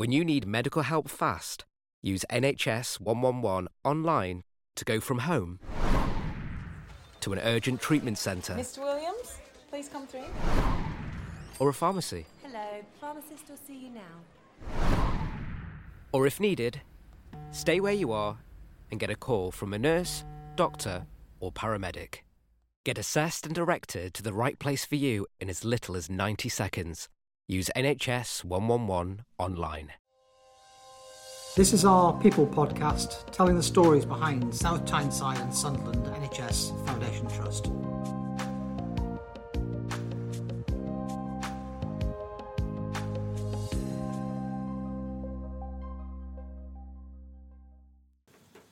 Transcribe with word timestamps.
When 0.00 0.12
you 0.12 0.24
need 0.24 0.46
medical 0.46 0.80
help 0.80 1.10
fast, 1.10 1.66
use 2.00 2.24
NHS 2.30 3.00
111 3.00 3.68
online 3.84 4.44
to 4.76 4.84
go 4.86 4.98
from 4.98 5.18
home 5.18 5.60
to 7.20 7.34
an 7.34 7.38
urgent 7.40 7.82
treatment 7.82 8.16
centre 8.16 8.54
Mr. 8.54 8.78
Williams, 8.78 9.36
please 9.68 9.90
come 9.90 10.06
through. 10.06 10.24
or 11.58 11.68
a 11.68 11.74
pharmacy. 11.74 12.24
Hello, 12.42 12.82
pharmacist 12.98 13.46
will 13.50 13.58
see 13.58 13.76
you 13.76 13.90
now. 13.90 15.20
Or 16.12 16.26
if 16.26 16.40
needed, 16.40 16.80
stay 17.50 17.78
where 17.78 17.92
you 17.92 18.10
are 18.10 18.38
and 18.90 18.98
get 18.98 19.10
a 19.10 19.14
call 19.14 19.50
from 19.50 19.74
a 19.74 19.78
nurse, 19.78 20.24
doctor, 20.56 21.04
or 21.40 21.52
paramedic. 21.52 22.20
Get 22.86 22.96
assessed 22.96 23.44
and 23.44 23.54
directed 23.54 24.14
to 24.14 24.22
the 24.22 24.32
right 24.32 24.58
place 24.58 24.86
for 24.86 24.96
you 24.96 25.26
in 25.42 25.50
as 25.50 25.62
little 25.62 25.94
as 25.94 26.08
90 26.08 26.48
seconds. 26.48 27.10
Use 27.50 27.68
NHS 27.74 28.44
111 28.44 29.24
online. 29.36 29.92
This 31.56 31.72
is 31.72 31.84
our 31.84 32.16
People 32.20 32.46
podcast 32.46 33.28
telling 33.32 33.56
the 33.56 33.62
stories 33.64 34.04
behind 34.04 34.54
South 34.54 34.84
Tyneside 34.86 35.40
and 35.40 35.52
Sunderland 35.52 36.06
NHS 36.06 36.86
Foundation 36.86 37.26
Trust. 37.26 37.72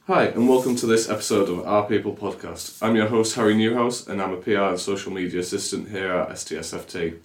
Hi, 0.07 0.27
and 0.27 0.49
welcome 0.49 0.77
to 0.77 0.87
this 0.87 1.11
episode 1.11 1.49
of 1.49 1.67
Our 1.67 1.85
People 1.89 2.15
podcast. 2.15 2.81
I'm 2.81 2.95
your 2.95 3.09
host, 3.09 3.35
Harry 3.35 3.57
Newhouse, 3.57 4.07
and 4.07 4.23
I'm 4.23 4.35
a 4.35 4.37
PR 4.37 4.71
and 4.71 4.79
social 4.79 5.13
media 5.13 5.41
assistant 5.41 5.89
here 5.89 6.13
at 6.13 6.29
STSFT. 6.29 7.19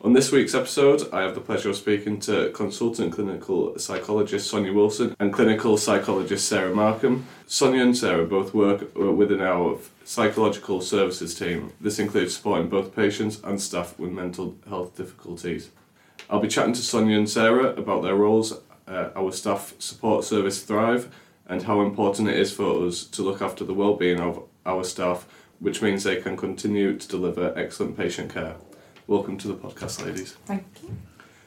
On 0.00 0.12
this 0.12 0.30
week's 0.30 0.54
episode, 0.54 1.12
I 1.12 1.22
have 1.22 1.34
the 1.34 1.40
pleasure 1.40 1.70
of 1.70 1.76
speaking 1.76 2.20
to 2.20 2.50
consultant 2.50 3.12
clinical 3.12 3.76
psychologist 3.80 4.48
Sonia 4.48 4.72
Wilson 4.72 5.16
and 5.18 5.32
clinical 5.32 5.76
psychologist 5.76 6.46
Sarah 6.46 6.72
Markham. 6.72 7.26
Sonia 7.48 7.82
and 7.82 7.96
Sarah 7.96 8.24
both 8.24 8.54
work 8.54 8.94
within 8.94 9.40
our 9.40 9.76
psychological 10.04 10.80
services 10.82 11.34
team. 11.34 11.72
This 11.80 11.98
includes 11.98 12.36
supporting 12.36 12.68
both 12.68 12.94
patients 12.94 13.40
and 13.42 13.60
staff 13.60 13.98
with 13.98 14.12
mental 14.12 14.56
health 14.68 14.96
difficulties. 14.96 15.70
I'll 16.30 16.38
be 16.38 16.46
chatting 16.46 16.74
to 16.74 16.82
Sonia 16.82 17.18
and 17.18 17.28
Sarah 17.28 17.70
about 17.70 18.04
their 18.04 18.14
roles, 18.14 18.52
uh, 18.86 19.10
our 19.16 19.32
staff 19.32 19.74
support 19.80 20.22
service 20.22 20.62
Thrive, 20.62 21.12
and 21.48 21.64
how 21.64 21.80
important 21.80 22.28
it 22.28 22.36
is 22.36 22.52
for 22.52 22.86
us 22.86 23.02
to 23.02 23.22
look 23.22 23.42
after 23.42 23.64
the 23.64 23.74
well-being 23.74 24.20
of 24.20 24.44
our 24.64 24.84
staff, 24.84 25.26
which 25.58 25.82
means 25.82 26.04
they 26.04 26.20
can 26.20 26.36
continue 26.36 26.96
to 26.96 27.08
deliver 27.08 27.52
excellent 27.58 27.96
patient 27.96 28.32
care. 28.32 28.54
Welcome 29.08 29.38
to 29.38 29.48
the 29.48 29.54
podcast, 29.54 30.04
ladies. 30.04 30.32
Thank 30.44 30.66
you. 30.82 30.94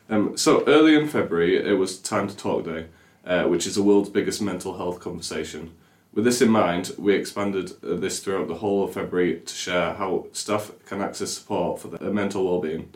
Um, 0.09 0.35
so 0.35 0.63
early 0.65 0.95
in 0.95 1.07
February, 1.07 1.63
it 1.63 1.73
was 1.73 1.99
Time 1.99 2.27
to 2.27 2.35
Talk 2.35 2.65
Day, 2.65 2.87
uh, 3.23 3.43
which 3.43 3.67
is 3.67 3.75
the 3.75 3.83
world's 3.83 4.09
biggest 4.09 4.41
mental 4.41 4.77
health 4.77 4.99
conversation. 4.99 5.71
With 6.11 6.25
this 6.25 6.41
in 6.41 6.49
mind, 6.49 6.95
we 6.97 7.13
expanded 7.13 7.73
uh, 7.83 7.97
this 7.97 8.19
throughout 8.19 8.47
the 8.47 8.55
whole 8.55 8.83
of 8.83 8.95
February 8.95 9.41
to 9.41 9.53
share 9.53 9.93
how 9.93 10.25
staff 10.31 10.71
can 10.87 11.01
access 11.03 11.33
support 11.33 11.79
for 11.79 11.89
their 11.89 12.11
mental 12.11 12.45
well-being. 12.45 12.91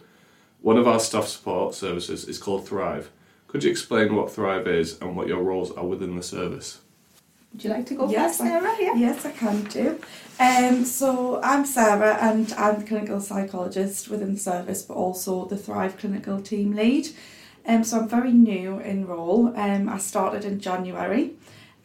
One 0.61 0.77
of 0.77 0.87
our 0.87 0.99
staff 0.99 1.27
support 1.27 1.75
services 1.75 2.27
is 2.27 2.39
called 2.39 2.67
Thrive. 2.67 3.11
Could 3.47 3.63
you 3.63 3.69
explain 3.69 4.15
what 4.15 4.31
Thrive 4.31 4.67
is 4.67 4.99
and 4.99 5.15
what 5.15 5.27
your 5.27 5.43
roles 5.43 5.69
are 5.73 5.85
within 5.85 6.15
the 6.15 6.23
service? 6.23 6.79
Would 7.55 7.63
you 7.63 7.69
like 7.69 7.85
to 7.85 7.95
go 7.95 8.09
Yes, 8.09 8.39
first, 8.39 8.49
Sarah? 8.49 8.75
Yeah. 8.81 8.95
Yes, 8.95 9.25
I 9.25 9.31
can 9.31 9.63
do. 9.63 9.97
Um, 10.41 10.83
so 10.83 11.39
I'm 11.41 11.65
Sarah 11.65 12.17
and 12.19 12.51
I'm 12.57 12.81
the 12.81 12.85
clinical 12.85 13.21
psychologist 13.21 14.09
within 14.09 14.33
the 14.33 14.39
service, 14.41 14.81
but 14.81 14.95
also 14.95 15.45
the 15.45 15.55
Thrive 15.55 15.95
clinical 15.95 16.41
team 16.41 16.75
lead. 16.75 17.07
Um, 17.65 17.85
so 17.85 18.01
I'm 18.01 18.09
very 18.09 18.33
new 18.33 18.79
in 18.79 19.07
role. 19.07 19.57
Um, 19.57 19.87
I 19.87 19.99
started 19.99 20.43
in 20.43 20.59
January. 20.59 21.35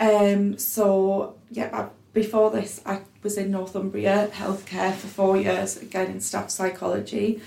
Um, 0.01 0.59
so 0.59 1.37
yeah, 1.53 1.71
I, 1.73 1.89
before 2.15 2.51
this, 2.51 2.81
I 2.85 3.03
was 3.23 3.39
in 3.39 3.53
Northumbria 3.53 4.29
healthcare 4.33 4.93
for 4.93 5.07
four 5.07 5.37
years, 5.37 5.77
again 5.77 6.11
in 6.11 6.21
staff 6.21 6.51
psychology, 6.51 7.41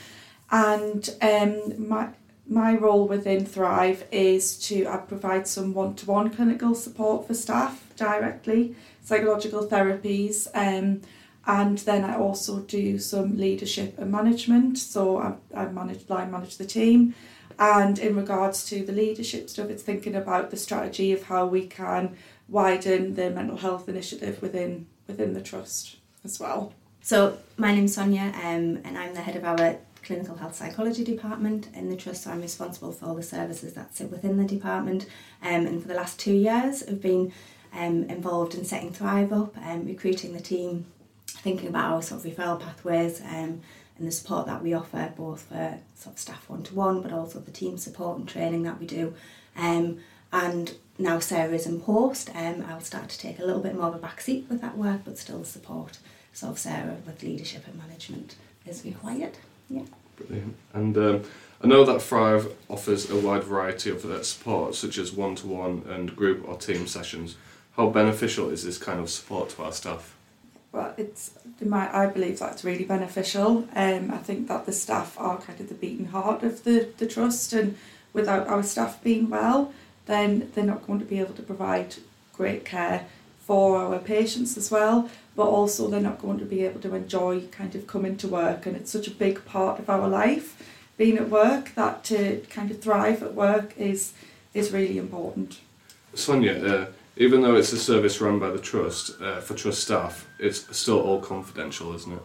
and 0.49 1.13
um, 1.21 1.89
my 1.89 2.07
my 2.47 2.75
role 2.75 3.05
within 3.05 3.45
Thrive 3.45 4.05
is 4.11 4.57
to 4.67 4.87
I 4.87 4.97
provide 4.97 5.45
some 5.45 5.73
one 5.73 5.95
to 5.95 6.05
one 6.05 6.29
clinical 6.29 6.73
support 6.73 7.27
for 7.27 7.33
staff 7.33 7.82
directly, 7.95 8.75
psychological 9.03 9.67
therapies, 9.67 10.47
um, 10.53 11.01
and 11.45 11.79
then 11.79 12.03
I 12.05 12.15
also 12.15 12.59
do 12.61 12.97
some 12.99 13.37
leadership 13.37 13.99
and 13.99 14.11
management. 14.11 14.77
So 14.77 15.17
I, 15.17 15.33
I 15.53 15.65
manage 15.65 16.09
line 16.09 16.31
manage 16.31 16.57
the 16.57 16.65
team. 16.65 17.15
And 17.59 17.99
in 17.99 18.15
regards 18.15 18.65
to 18.69 18.83
the 18.83 18.93
leadership 18.93 19.49
stuff, 19.49 19.69
it's 19.69 19.83
thinking 19.83 20.15
about 20.15 20.51
the 20.51 20.57
strategy 20.57 21.11
of 21.11 21.23
how 21.23 21.45
we 21.45 21.67
can 21.67 22.15
widen 22.47 23.15
the 23.15 23.29
mental 23.29 23.57
health 23.57 23.87
initiative 23.87 24.41
within 24.41 24.87
within 25.07 25.33
the 25.33 25.41
trust 25.41 25.97
as 26.23 26.39
well. 26.39 26.73
So, 27.01 27.37
my 27.57 27.75
name's 27.75 27.95
Sonia, 27.95 28.33
um, 28.35 28.79
and 28.85 28.97
I'm 28.97 29.13
the 29.13 29.21
head 29.21 29.35
of 29.35 29.43
our 29.43 29.77
clinical 30.03 30.35
health 30.35 30.55
psychology 30.55 31.03
department 31.03 31.67
in 31.73 31.89
the 31.89 31.95
trust. 31.95 32.23
So 32.23 32.31
I'm 32.31 32.41
responsible 32.41 32.91
for 32.91 33.05
all 33.05 33.15
the 33.15 33.23
services 33.23 33.73
that 33.73 33.95
sit 33.95 34.11
within 34.11 34.37
the 34.37 34.45
department. 34.45 35.05
Um, 35.41 35.65
and 35.65 35.81
for 35.81 35.87
the 35.87 35.93
last 35.93 36.19
two 36.19 36.33
years, 36.33 36.83
I've 36.83 37.01
been 37.01 37.33
um, 37.73 38.03
involved 38.03 38.55
in 38.55 38.65
setting 38.65 38.91
Thrive 38.91 39.33
up, 39.33 39.55
um, 39.57 39.85
recruiting 39.85 40.33
the 40.33 40.41
team, 40.41 40.85
thinking 41.27 41.67
about 41.67 41.93
our 41.93 42.01
sort 42.01 42.25
of 42.25 42.31
referral 42.31 42.59
pathways 42.59 43.21
um, 43.21 43.61
and 43.97 44.07
the 44.07 44.11
support 44.11 44.45
that 44.45 44.63
we 44.63 44.73
offer, 44.73 45.11
both 45.17 45.43
for 45.43 45.79
sort 45.95 46.15
of 46.15 46.19
staff 46.19 46.49
one 46.49 46.63
to 46.63 46.75
one, 46.75 47.01
but 47.01 47.11
also 47.11 47.39
the 47.39 47.51
team 47.51 47.77
support 47.77 48.17
and 48.17 48.27
training 48.27 48.63
that 48.63 48.79
we 48.79 48.85
do. 48.85 49.13
Um, 49.55 49.99
and 50.31 50.73
now 50.97 51.19
Sarah 51.19 51.53
is 51.53 51.67
in 51.67 51.79
post, 51.79 52.29
um, 52.35 52.65
I'll 52.67 52.81
start 52.81 53.09
to 53.09 53.19
take 53.19 53.39
a 53.39 53.45
little 53.45 53.61
bit 53.61 53.75
more 53.75 53.87
of 53.87 53.95
a 53.95 53.99
back 53.99 54.21
seat 54.21 54.45
with 54.49 54.61
that 54.61 54.77
work, 54.77 55.01
but 55.05 55.17
still 55.17 55.43
support 55.43 55.99
sort 56.33 56.53
of 56.53 56.59
Sarah 56.59 56.97
with 57.05 57.21
leadership 57.21 57.67
and 57.67 57.77
management 57.77 58.35
is 58.65 58.83
required. 58.83 59.37
Yeah. 59.69 59.83
Brilliant. 60.17 60.55
And 60.73 60.97
um, 60.97 61.23
I 61.63 61.67
know 61.67 61.85
that 61.85 62.01
Thrive 62.01 62.53
offers 62.69 63.09
a 63.09 63.15
wide 63.15 63.43
variety 63.43 63.89
of 63.89 64.05
uh, 64.05 64.23
support, 64.23 64.75
such 64.75 64.97
as 64.97 65.11
one 65.11 65.35
to 65.35 65.47
one 65.47 65.83
and 65.87 66.15
group 66.15 66.47
or 66.47 66.57
team 66.57 66.87
sessions. 66.87 67.35
How 67.75 67.89
beneficial 67.89 68.49
is 68.49 68.63
this 68.63 68.77
kind 68.77 68.99
of 68.99 69.09
support 69.09 69.49
to 69.51 69.63
our 69.63 69.71
staff? 69.71 70.15
Well, 70.71 70.93
it's 70.97 71.31
my 71.59 71.95
I 71.95 72.07
believe 72.07 72.39
that's 72.39 72.63
really 72.63 72.83
beneficial. 72.83 73.67
Um, 73.75 74.11
I 74.11 74.17
think 74.17 74.47
that 74.47 74.65
the 74.65 74.71
staff 74.71 75.19
are 75.19 75.39
kind 75.39 75.59
of 75.59 75.69
the 75.69 75.75
beating 75.75 76.07
heart 76.07 76.43
of 76.43 76.63
the, 76.63 76.89
the 76.97 77.07
trust, 77.07 77.53
and 77.53 77.77
without 78.11 78.47
our 78.47 78.63
staff 78.63 79.03
being 79.03 79.29
well, 79.29 79.73
then 80.05 80.51
they're 80.53 80.63
not 80.63 80.85
going 80.85 80.99
to 80.99 81.05
be 81.05 81.19
able 81.19 81.33
to 81.33 81.41
provide 81.41 81.95
great 82.33 82.65
care 82.65 83.05
for 83.39 83.77
our 83.77 83.99
patients 83.99 84.57
as 84.57 84.71
well. 84.71 85.09
But 85.35 85.47
also, 85.47 85.87
they're 85.87 85.99
not 85.99 86.21
going 86.21 86.39
to 86.39 86.45
be 86.45 86.63
able 86.63 86.79
to 86.81 86.93
enjoy 86.93 87.47
kind 87.47 87.73
of 87.75 87.87
coming 87.87 88.17
to 88.17 88.27
work, 88.27 88.65
and 88.67 88.75
it's 88.75 88.91
such 88.91 89.07
a 89.07 89.11
big 89.11 89.45
part 89.45 89.79
of 89.79 89.89
our 89.89 90.07
life, 90.07 90.61
being 90.95 91.17
at 91.17 91.29
work, 91.29 91.73
that 91.73 92.03
to 92.05 92.45
kind 92.49 92.69
of 92.69 92.81
thrive 92.81 93.23
at 93.23 93.33
work 93.33 93.73
is 93.77 94.13
is 94.53 94.71
really 94.71 94.99
important. 94.99 95.59
Sonia, 96.13 96.63
uh, 96.63 96.85
even 97.15 97.41
though 97.41 97.55
it's 97.55 97.71
a 97.71 97.77
service 97.77 98.19
run 98.21 98.39
by 98.39 98.49
the 98.49 98.59
trust 98.59 99.21
uh, 99.21 99.39
for 99.39 99.53
trust 99.53 99.81
staff, 99.81 100.27
it's 100.39 100.75
still 100.75 100.99
all 100.99 101.19
confidential, 101.19 101.93
isn't 101.95 102.13
it? 102.13 102.21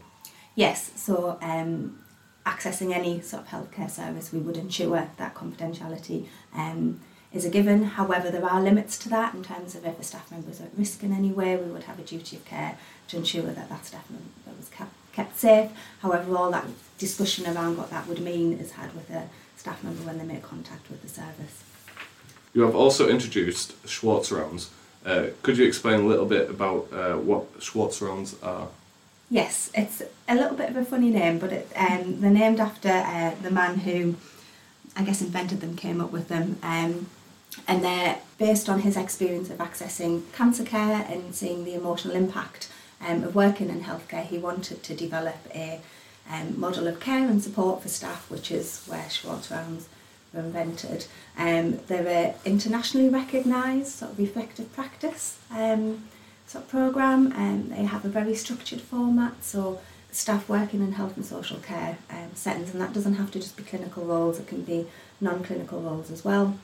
Yes, 0.55 0.91
so 0.97 1.39
um, 1.43 1.99
accessing 2.47 2.95
any 2.95 3.21
sort 3.21 3.43
of 3.43 3.49
healthcare 3.49 3.91
service, 3.91 4.33
we 4.33 4.39
would 4.39 4.57
ensure 4.57 5.09
that 5.17 5.35
confidentiality 5.35 6.27
um, 6.55 7.01
is 7.33 7.45
a 7.45 7.51
given. 7.51 7.85
However, 7.85 8.31
there 8.31 8.45
are 8.45 8.63
limits 8.63 8.99
to 9.01 9.09
that 9.11 9.35
in 9.35 9.45
terms 9.45 9.75
of 9.75 9.85
if 9.85 10.01
a 10.01 10.03
staff 10.03 10.31
member 10.31 10.51
is 10.51 10.61
at 10.61 10.71
risk 10.77 11.03
in 11.03 11.13
any 11.13 11.31
way, 11.31 11.57
we 11.57 11.71
would 11.71 11.85
have 11.85 11.99
a 11.99 12.03
duty 12.03 12.37
of 12.37 12.45
care 12.45 12.79
to 13.09 13.17
ensure 13.19 13.43
that 13.43 13.69
that 13.69 13.85
staff 13.85 14.09
member 14.11 14.59
was 14.59 14.71
kept, 14.71 15.39
safe. 15.39 15.71
However, 16.01 16.37
all 16.37 16.51
that 16.53 16.65
discussion 16.97 17.45
around 17.47 17.77
what 17.77 17.91
that 17.91 18.07
would 18.07 18.21
mean 18.21 18.53
is 18.55 18.73
had 18.73 18.95
with 18.95 19.11
a 19.11 19.29
staff 19.57 19.83
member 19.83 20.03
when 20.03 20.17
they 20.17 20.25
make 20.25 20.43
contact 20.43 20.89
with 20.89 21.03
the 21.03 21.09
service. 21.09 21.65
You 22.55 22.63
have 22.63 22.75
also 22.75 23.09
introduced 23.09 23.75
Schwartz 23.87 24.33
rounds. 24.33 24.71
Uh, 25.05 25.27
could 25.43 25.57
you 25.57 25.67
explain 25.67 26.01
a 26.01 26.07
little 26.07 26.27
bit 26.27 26.51
about 26.51 26.89
uh, 26.93 27.15
what 27.15 27.47
Schwartz 27.61 28.03
rounds 28.03 28.37
are? 28.43 28.69
Yes, 29.31 29.71
it's 29.75 30.03
a 30.27 30.35
little 30.35 30.57
bit 30.57 30.71
of 30.71 30.77
a 30.77 30.85
funny 30.85 31.11
name, 31.11 31.39
but 31.39 31.53
it, 31.53 31.71
um, 31.77 32.21
they're 32.21 32.31
named 32.31 32.61
after 32.61 32.89
uh, 32.89 33.35
the 33.43 33.51
man 33.51 33.79
who, 33.79 34.17
I 34.97 35.03
guess, 35.03 35.21
invented 35.21 35.61
them, 35.61 35.77
came 35.77 36.01
up 36.01 36.11
with 36.11 36.29
them, 36.29 36.59
um, 36.63 37.09
and 37.67 37.85
they're 37.85 38.19
based 38.39 38.69
on 38.69 38.81
his 38.81 38.97
experience 38.97 39.51
of 39.51 39.59
accessing 39.59 40.23
cancer 40.33 40.65
care 40.65 41.07
and 41.09 41.35
seeing 41.35 41.65
the 41.65 41.75
emotional 41.75 42.17
impact 42.17 42.71
um, 43.07 43.23
of 43.25 43.35
working 43.35 43.69
in 43.69 43.83
healthcare. 43.83 44.25
He 44.25 44.39
wanted 44.39 44.83
to 44.83 44.95
develop 44.95 45.37
a 45.55 45.81
um, 46.31 46.59
model 46.59 46.87
of 46.87 47.01
care 47.01 47.29
and 47.29 47.43
support 47.43 47.83
for 47.83 47.89
staff, 47.89 48.31
which 48.31 48.51
is 48.51 48.85
where 48.87 49.09
Schwartz 49.11 49.51
rounds 49.51 49.89
were 50.33 50.41
invented. 50.41 51.07
Um, 51.37 51.79
they're 51.87 52.07
a 52.07 52.35
internationally 52.45 53.09
recognised 53.09 53.89
sort 53.89 54.13
of 54.13 54.19
reflective 54.19 54.73
practice 54.75 55.39
um, 55.51 56.05
sort 56.47 56.65
of 56.65 56.71
programme 56.71 57.33
and 57.33 57.71
they 57.71 57.85
have 57.85 58.05
a 58.05 58.09
very 58.09 58.35
structured 58.35 58.81
format 58.81 59.45
so 59.45 59.81
staff 60.11 60.49
working 60.49 60.81
in 60.81 60.93
health 60.93 61.17
and 61.17 61.25
social 61.25 61.59
care 61.59 61.99
um, 62.11 62.31
settings 62.35 62.73
and 62.73 62.81
that 62.81 62.93
doesn't 62.93 63.15
have 63.15 63.31
to 63.31 63.39
just 63.39 63.57
be 63.57 63.63
clinical 63.63 64.05
roles, 64.05 64.39
it 64.39 64.47
can 64.47 64.63
be 64.63 64.87
non-clinical 65.21 65.81
roles 65.81 66.11
as 66.11 66.25
well. 66.25 66.59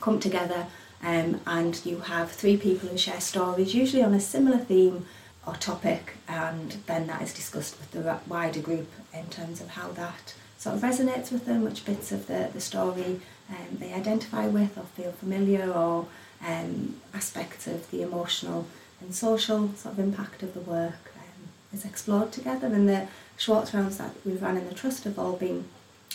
come 0.00 0.20
together 0.20 0.66
um, 1.02 1.40
and 1.46 1.84
you 1.84 1.98
have 2.00 2.30
three 2.30 2.56
people 2.56 2.88
who 2.88 2.96
share 2.96 3.20
stories, 3.20 3.74
usually 3.74 4.02
on 4.02 4.14
a 4.14 4.20
similar 4.20 4.58
theme 4.58 5.06
or 5.46 5.54
topic, 5.54 6.14
and 6.28 6.76
then 6.86 7.08
that 7.08 7.22
is 7.22 7.34
discussed 7.34 7.76
with 7.78 7.90
the 7.90 8.18
wider 8.28 8.60
group 8.60 8.88
in 9.12 9.26
terms 9.26 9.60
of 9.60 9.70
how 9.70 9.90
that 9.92 10.34
sort 10.62 10.76
of 10.76 10.82
resonates 10.82 11.32
with 11.32 11.44
them, 11.44 11.64
which 11.64 11.84
bits 11.84 12.12
of 12.12 12.28
the, 12.28 12.48
the 12.52 12.60
story 12.60 13.20
um, 13.50 13.78
they 13.80 13.92
identify 13.92 14.46
with 14.46 14.78
or 14.78 14.84
feel 14.96 15.10
familiar, 15.10 15.68
or 15.72 16.06
um, 16.46 16.94
aspects 17.12 17.66
of 17.66 17.90
the 17.90 18.00
emotional 18.00 18.66
and 19.00 19.12
social 19.12 19.74
sort 19.74 19.94
of 19.94 19.98
impact 19.98 20.40
of 20.44 20.54
the 20.54 20.60
work 20.60 21.12
um, 21.16 21.48
is 21.72 21.84
explored 21.84 22.30
together. 22.30 22.68
And 22.68 22.88
the 22.88 23.08
Schwartz 23.36 23.74
rounds 23.74 23.98
that 23.98 24.12
we've 24.24 24.40
run 24.40 24.56
in 24.56 24.68
the 24.68 24.74
Trust 24.74 25.02
have 25.02 25.18
all 25.18 25.32
been 25.32 25.64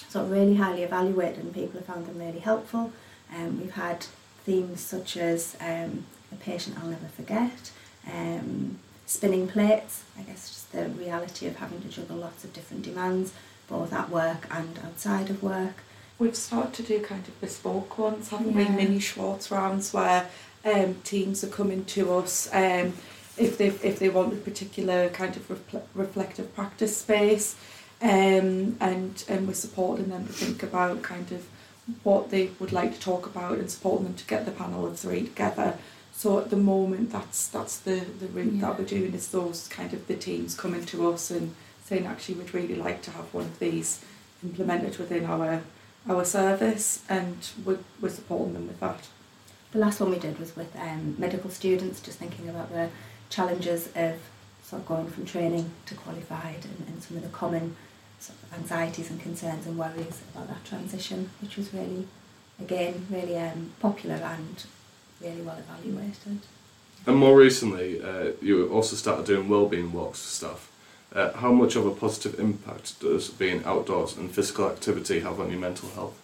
sort 0.08 0.24
of 0.24 0.32
really 0.32 0.56
highly 0.56 0.84
evaluated 0.84 1.44
and 1.44 1.54
people 1.54 1.82
have 1.82 1.88
found 1.94 2.06
them 2.06 2.18
really 2.18 2.40
helpful. 2.40 2.94
Um, 3.36 3.60
we've 3.60 3.74
had 3.74 4.06
themes 4.46 4.80
such 4.80 5.18
as 5.18 5.58
um, 5.60 6.06
a 6.32 6.36
patient 6.40 6.78
I'll 6.80 6.88
never 6.88 7.08
forget, 7.08 7.72
um, 8.10 8.80
spinning 9.08 9.50
plates, 9.50 10.06
I 10.18 10.22
guess 10.22 10.48
just 10.48 10.72
the 10.72 10.88
reality 10.88 11.48
of 11.48 11.58
having 11.58 11.82
to 11.82 11.90
juggle 11.90 12.16
lots 12.16 12.46
of 12.46 12.54
different 12.54 12.84
demands, 12.84 13.34
both 13.68 13.94
at 13.94 14.10
work 14.10 14.48
and 14.52 14.80
outside 14.86 15.30
of 15.30 15.44
work. 15.44 15.84
We've 16.20 16.36
started 16.36 16.74
to 16.76 16.84
do 16.84 17.00
kind 17.04 17.28
of 17.28 17.40
bespoke 17.42 17.98
ones, 17.98 18.30
haven't 18.30 18.54
we? 18.56 18.64
Yeah. 18.64 18.76
Mini 18.76 19.00
Schwartz 19.00 19.52
rounds 19.52 19.94
where 19.94 20.28
um, 20.66 20.96
teams 21.04 21.44
are 21.44 21.48
coming 21.50 21.86
to 21.86 22.14
us 22.16 22.50
um, 22.54 22.94
if 23.38 23.58
they 23.58 23.68
if 23.68 24.00
they 24.00 24.10
want 24.10 24.34
a 24.34 24.38
particular 24.38 25.10
kind 25.10 25.36
of 25.36 25.48
refle- 25.48 25.84
reflective 25.94 26.56
practice 26.56 26.98
space, 26.98 27.56
um, 28.02 28.78
and 28.80 29.24
and 29.28 29.48
we're 29.48 29.54
supporting 29.54 30.10
them 30.10 30.26
to 30.26 30.34
think 30.34 30.64
about 30.64 31.04
kind 31.04 31.32
of 31.32 31.46
what 32.04 32.32
they 32.32 32.50
would 32.60 32.72
like 32.72 32.94
to 32.96 33.00
talk 33.00 33.26
about 33.28 33.60
and 33.60 33.70
supporting 33.70 34.06
them 34.08 34.16
to 34.16 34.26
get 34.26 34.46
the 34.46 34.52
panel 34.52 34.86
of 34.88 34.98
three 35.00 35.24
together. 35.24 35.78
So 36.14 36.40
at 36.40 36.50
the 36.50 36.58
moment, 36.58 37.12
that's 37.12 37.48
that's 37.48 37.78
the 37.78 38.00
the 38.20 38.28
route 38.28 38.54
Yeah. 38.54 38.62
that 38.62 38.80
we're 38.80 38.86
doing 38.86 39.14
is 39.14 39.28
those 39.30 39.68
kind 39.68 39.94
of 39.94 40.08
the 40.08 40.16
teams 40.16 40.56
coming 40.56 40.84
to 40.86 41.12
us 41.12 41.30
and 41.30 41.56
saying 41.88 42.06
actually 42.06 42.36
we'd 42.36 42.54
really 42.54 42.76
like 42.76 43.02
to 43.02 43.12
have 43.12 43.34
one 43.34 43.46
of 43.46 43.60
these 43.60 44.04
implemented 44.44 44.98
within 44.98 45.26
our 45.26 45.62
our 46.10 46.24
service 46.24 47.04
and 47.10 47.50
we're, 47.66 47.80
we're 48.02 48.10
supporting 48.10 48.54
them 48.54 48.68
with 48.68 48.80
that. 48.80 49.08
The 49.72 49.80
last 49.80 50.00
one 50.00 50.12
we 50.12 50.20
did 50.20 50.40
was 50.40 50.56
with 50.56 50.74
um, 50.78 51.16
medical 51.18 51.50
students, 51.50 52.00
just 52.00 52.20
thinking 52.20 52.48
about 52.48 52.72
the 52.72 52.90
challenges 53.30 53.88
of 53.88 54.16
sort 54.64 54.82
of 54.82 54.88
going 54.88 55.08
from 55.08 55.26
training 55.26 55.72
to 55.86 55.96
qualified 55.96 56.64
and, 56.64 56.88
and 56.88 57.04
some 57.04 57.18
of 57.18 57.24
the 57.24 57.30
common 57.30 57.76
sort 58.20 58.38
of 58.42 58.60
anxieties 58.60 59.10
and 59.10 59.20
concerns 59.22 59.68
and 59.68 59.78
worries 59.78 60.22
about 60.34 60.48
that 60.48 60.64
transition, 60.64 61.30
which 61.42 61.58
was 61.58 61.74
really, 61.74 62.08
again, 62.60 63.06
really 63.10 63.38
um, 63.38 63.72
popular 63.82 64.16
and 64.16 64.66
really 65.22 65.42
well 65.42 65.58
evaluated. 65.58 66.40
And 67.06 67.18
more 67.18 67.38
recently, 67.38 68.02
uh, 68.02 68.32
you 68.42 68.70
also 68.70 68.96
started 68.96 69.26
doing 69.26 69.50
wellbeing 69.50 69.92
walks 69.92 70.24
for 70.24 70.30
staff. 70.30 70.72
Uh, 71.16 71.32
how 71.34 71.52
much 71.52 71.76
of 71.76 71.86
a 71.86 71.92
positive 71.92 72.40
impact 72.40 73.00
does 73.00 73.30
being 73.30 73.64
outdoors 73.64 74.18
and 74.18 74.30
physical 74.30 74.68
activity 74.70 75.22
have 75.22 75.40
on 75.40 75.50
your 75.50 75.60
mental 75.60 75.90
health? 75.90 76.20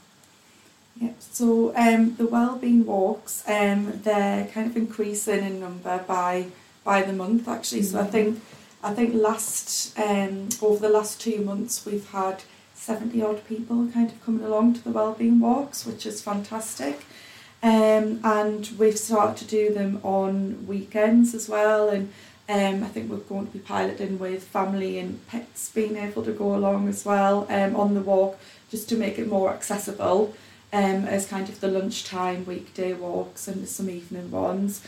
Yeah, 0.99 1.11
so 1.19 1.75
um, 1.75 2.15
the 2.17 2.27
wellbeing 2.27 2.85
walks, 2.85 3.43
um, 3.47 4.01
they're 4.03 4.45
kind 4.53 4.67
of 4.69 4.77
increasing 4.77 5.43
in 5.43 5.59
number 5.59 6.03
by 6.07 6.47
by 6.83 7.01
the 7.01 7.13
month 7.13 7.47
actually. 7.47 7.83
So 7.83 7.99
I 7.99 8.03
Mhm. 8.03 8.11
think 8.11 8.41
I 8.83 8.93
think 8.93 9.15
last 9.15 9.97
um, 9.97 10.49
over 10.61 10.79
the 10.87 10.93
last 10.93 11.21
two 11.21 11.39
months 11.41 11.85
we've 11.85 12.09
had 12.09 12.43
seventy 12.75 13.21
odd 13.23 13.47
people 13.47 13.87
kind 13.93 14.11
of 14.11 14.23
coming 14.25 14.43
along 14.45 14.73
to 14.73 14.83
the 14.83 14.91
wellbeing 14.91 15.39
walks, 15.39 15.85
which 15.85 16.05
is 16.05 16.21
fantastic. 16.21 17.05
Um, 17.63 18.19
and 18.25 18.69
we've 18.77 18.99
started 18.99 19.37
to 19.37 19.45
do 19.45 19.73
them 19.73 20.01
on 20.03 20.67
weekends 20.67 21.33
as 21.33 21.47
well, 21.47 21.87
and 21.87 22.11
um, 22.49 22.83
I 22.83 22.87
think 22.87 23.09
we're 23.09 23.17
going 23.17 23.47
to 23.47 23.53
be 23.53 23.59
piloting 23.59 24.19
with 24.19 24.43
family 24.43 24.99
and 24.99 25.25
pets 25.27 25.69
being 25.69 25.95
able 25.95 26.23
to 26.23 26.33
go 26.33 26.55
along 26.55 26.89
as 26.89 27.05
well 27.05 27.47
um, 27.49 27.75
on 27.75 27.93
the 27.93 28.01
walk, 28.01 28.37
just 28.69 28.89
to 28.89 28.97
make 28.97 29.17
it 29.17 29.27
more 29.27 29.51
accessible 29.51 30.33
um, 30.73 31.05
as 31.05 31.25
kind 31.25 31.47
of 31.47 31.61
the 31.61 31.69
lunchtime 31.69 32.45
weekday 32.45 32.93
walks 32.93 33.47
and 33.47 33.67
some 33.67 33.89
evening 33.89 34.29
ones. 34.29 34.85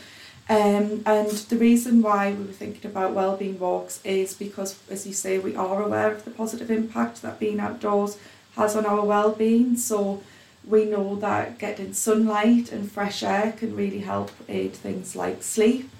Um, 0.48 1.02
and 1.06 1.30
the 1.30 1.56
reason 1.56 2.02
why 2.02 2.32
we 2.32 2.44
were 2.44 2.52
thinking 2.52 2.90
about 2.90 3.14
wellbeing 3.14 3.58
walks 3.58 4.00
is 4.04 4.34
because, 4.34 4.78
as 4.90 5.06
you 5.06 5.12
say, 5.12 5.38
we 5.38 5.56
are 5.56 5.82
aware 5.82 6.12
of 6.12 6.24
the 6.24 6.30
positive 6.30 6.70
impact 6.70 7.22
that 7.22 7.40
being 7.40 7.58
outdoors 7.58 8.18
has 8.54 8.76
on 8.76 8.86
our 8.86 9.04
well-being. 9.04 9.76
So 9.76 10.22
we 10.64 10.84
know 10.84 11.16
that 11.16 11.58
getting 11.58 11.94
sunlight 11.94 12.70
and 12.70 12.90
fresh 12.90 13.22
air 13.22 13.52
can 13.56 13.74
really 13.74 14.00
help 14.00 14.30
aid 14.48 14.74
things 14.74 15.16
like 15.16 15.42
sleep 15.42 15.90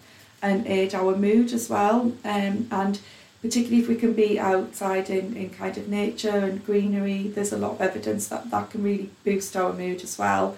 and 0.42 0.66
aid 0.66 0.94
our 0.94 1.16
mood 1.16 1.52
as 1.52 1.68
well. 1.68 2.12
Um, 2.24 2.68
and 2.70 3.00
particularly 3.42 3.82
if 3.82 3.88
we 3.88 3.96
can 3.96 4.12
be 4.12 4.38
outside 4.38 5.10
in, 5.10 5.36
in 5.36 5.50
kind 5.50 5.76
of 5.76 5.88
nature 5.88 6.30
and 6.30 6.64
greenery, 6.64 7.28
there's 7.28 7.52
a 7.52 7.58
lot 7.58 7.72
of 7.72 7.80
evidence 7.80 8.28
that 8.28 8.50
that 8.50 8.70
can 8.70 8.82
really 8.82 9.10
boost 9.24 9.56
our 9.56 9.72
mood 9.72 10.02
as 10.02 10.18
well. 10.18 10.56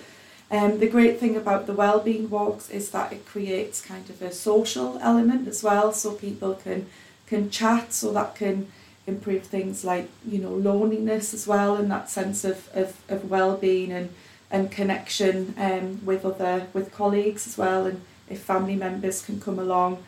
Um, 0.51 0.79
the 0.79 0.89
great 0.89 1.21
thing 1.21 1.37
about 1.37 1.67
the 1.67 1.75
wellbeing 1.75 2.31
walks 2.31 2.71
is 2.71 2.91
that 2.91 3.13
it 3.13 3.27
creates 3.27 3.83
kind 3.83 4.09
of 4.09 4.23
a 4.23 4.33
social 4.33 4.99
element 5.03 5.47
as 5.47 5.63
well, 5.63 5.93
so 5.93 6.13
people 6.13 6.55
can 6.55 6.87
can 7.27 7.51
chat, 7.51 7.93
so 7.93 8.13
that 8.13 8.35
can 8.35 8.73
improve 9.07 9.43
things 9.43 9.85
like 9.85 10.09
you 10.27 10.39
know 10.39 10.55
loneliness 10.55 11.35
as 11.35 11.47
well, 11.47 11.77
and 11.77 11.91
that 11.91 12.09
sense 12.09 12.45
of 12.45 12.71
of, 12.75 12.97
of 13.11 13.31
well-being 13.31 13.93
and 13.93 14.09
and 14.51 14.71
connection 14.71 15.55
um, 15.59 16.01
with 16.07 16.25
other 16.25 16.69
with 16.73 16.95
colleagues 16.95 17.47
as 17.47 17.59
well, 17.59 17.85
and 17.85 18.01
if 18.31 18.41
family 18.41 18.77
members 18.77 19.23
can 19.23 19.41
come 19.41 19.59
along. 19.59 20.03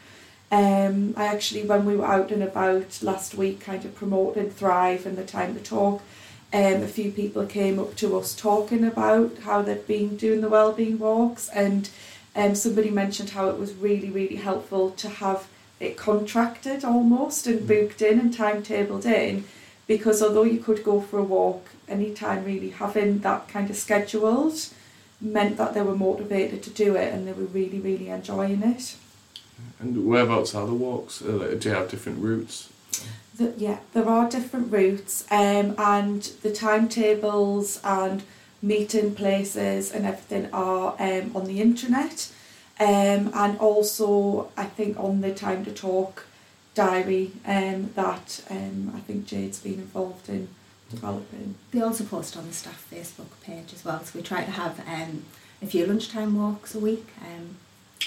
Um, 0.52 1.14
I 1.17 1.26
actually, 1.26 1.64
when 1.64 1.84
we 1.84 1.96
were 1.96 2.06
out 2.06 2.32
and 2.32 2.43
about 2.43 3.02
last 3.02 3.34
week, 3.34 3.61
kind 3.61 3.84
of 3.84 3.94
promoting 3.94 4.50
Thrive 4.50 5.06
and 5.06 5.17
the 5.17 5.25
Time 5.25 5.55
to 5.55 5.61
Talk, 5.61 6.02
um, 6.52 6.82
a 6.82 6.88
few 6.88 7.12
people 7.12 7.46
came 7.46 7.78
up 7.78 7.94
to 7.96 8.19
us 8.19 8.34
talking 8.34 8.84
about 8.84 9.38
how 9.44 9.62
they've 9.62 9.87
been 9.87 10.17
doing 10.17 10.40
the 10.40 10.49
wellbeing 10.49 10.99
walks, 10.99 11.49
and 11.50 11.88
um, 12.34 12.56
somebody 12.56 12.90
mentioned 12.90 13.31
how 13.31 13.49
it 13.49 13.58
was 13.58 13.75
really, 13.75 14.11
really 14.11 14.37
helpful 14.37 14.90
to 14.90 15.08
have 15.08 15.46
it 15.78 15.96
contracted 15.96 16.84
almost 16.84 17.46
and 17.46 17.69
booked 17.69 18.02
in 18.02 18.19
and 18.19 18.34
timetabled 18.34 19.06
in, 19.06 19.44
because 19.87 20.20
although 20.20 20.43
you 20.43 20.58
could 20.58 20.82
go 20.82 21.00
for 21.00 21.19
a 21.19 21.23
walk 21.23 21.69
anytime, 21.88 22.44
really 22.44 22.70
having 22.70 23.20
that 23.20 23.49
kind 23.49 23.70
of 23.70 23.76
scheduled 23.76 24.69
meant 25.20 25.56
that 25.56 25.75
they 25.75 25.82
were 25.82 25.96
motivated 25.96 26.62
to 26.62 26.70
do 26.70 26.96
it 26.96 27.12
and 27.12 27.26
they 27.26 27.32
were 27.32 27.44
really, 27.44 27.78
really 27.78 28.08
enjoying 28.08 28.62
it. 28.62 28.97
And 29.78 30.06
whereabouts 30.06 30.54
are 30.54 30.66
the 30.66 30.75
walks? 30.75 31.23
Uh, 31.23 31.33
like, 31.33 31.61
do 31.61 31.68
you 31.68 31.75
have 31.75 31.90
different 31.90 32.18
routes? 32.23 32.71
The, 33.37 33.54
yeah, 33.56 33.78
there 33.95 34.09
are 34.09 34.28
different 34.28 34.73
routes, 34.73 35.25
um, 35.30 35.75
and 35.78 36.23
the 36.42 36.52
timetables 36.52 37.80
and 37.83 38.23
meeting 38.61 39.14
places 39.14 39.90
and 39.92 40.04
everything 40.04 40.50
are 40.52 40.95
um, 40.99 41.35
on 41.35 41.47
the 41.47 41.61
internet, 41.61 42.30
um, 42.78 43.30
and 43.35 43.59
also 43.59 44.50
I 44.56 44.64
think 44.64 44.99
on 44.99 45.23
the 45.23 45.33
Time 45.33 45.64
to 45.64 45.73
Talk 45.73 46.26
diary 46.75 47.33
um, 47.47 47.90
that 47.95 48.42
um, 48.50 48.92
I 48.95 49.00
think 49.00 49.26
Jade's 49.26 49.61
been 49.61 49.75
involved 49.75 50.28
in 50.28 50.49
developing. 50.90 51.54
They 51.73 51.80
also 51.80 52.04
post 52.04 52.37
on 52.37 52.47
the 52.47 52.52
staff 52.52 52.87
Facebook 52.92 53.28
page 53.42 53.73
as 53.73 53.85
well, 53.85 54.02
so 54.04 54.18
we 54.18 54.23
try 54.23 54.44
to 54.44 54.50
have 54.50 54.80
um, 54.87 55.25
a 55.62 55.66
few 55.66 55.87
lunchtime 55.87 56.37
walks 56.37 56.75
a 56.75 56.78
week, 56.78 57.06
um, 57.23 57.56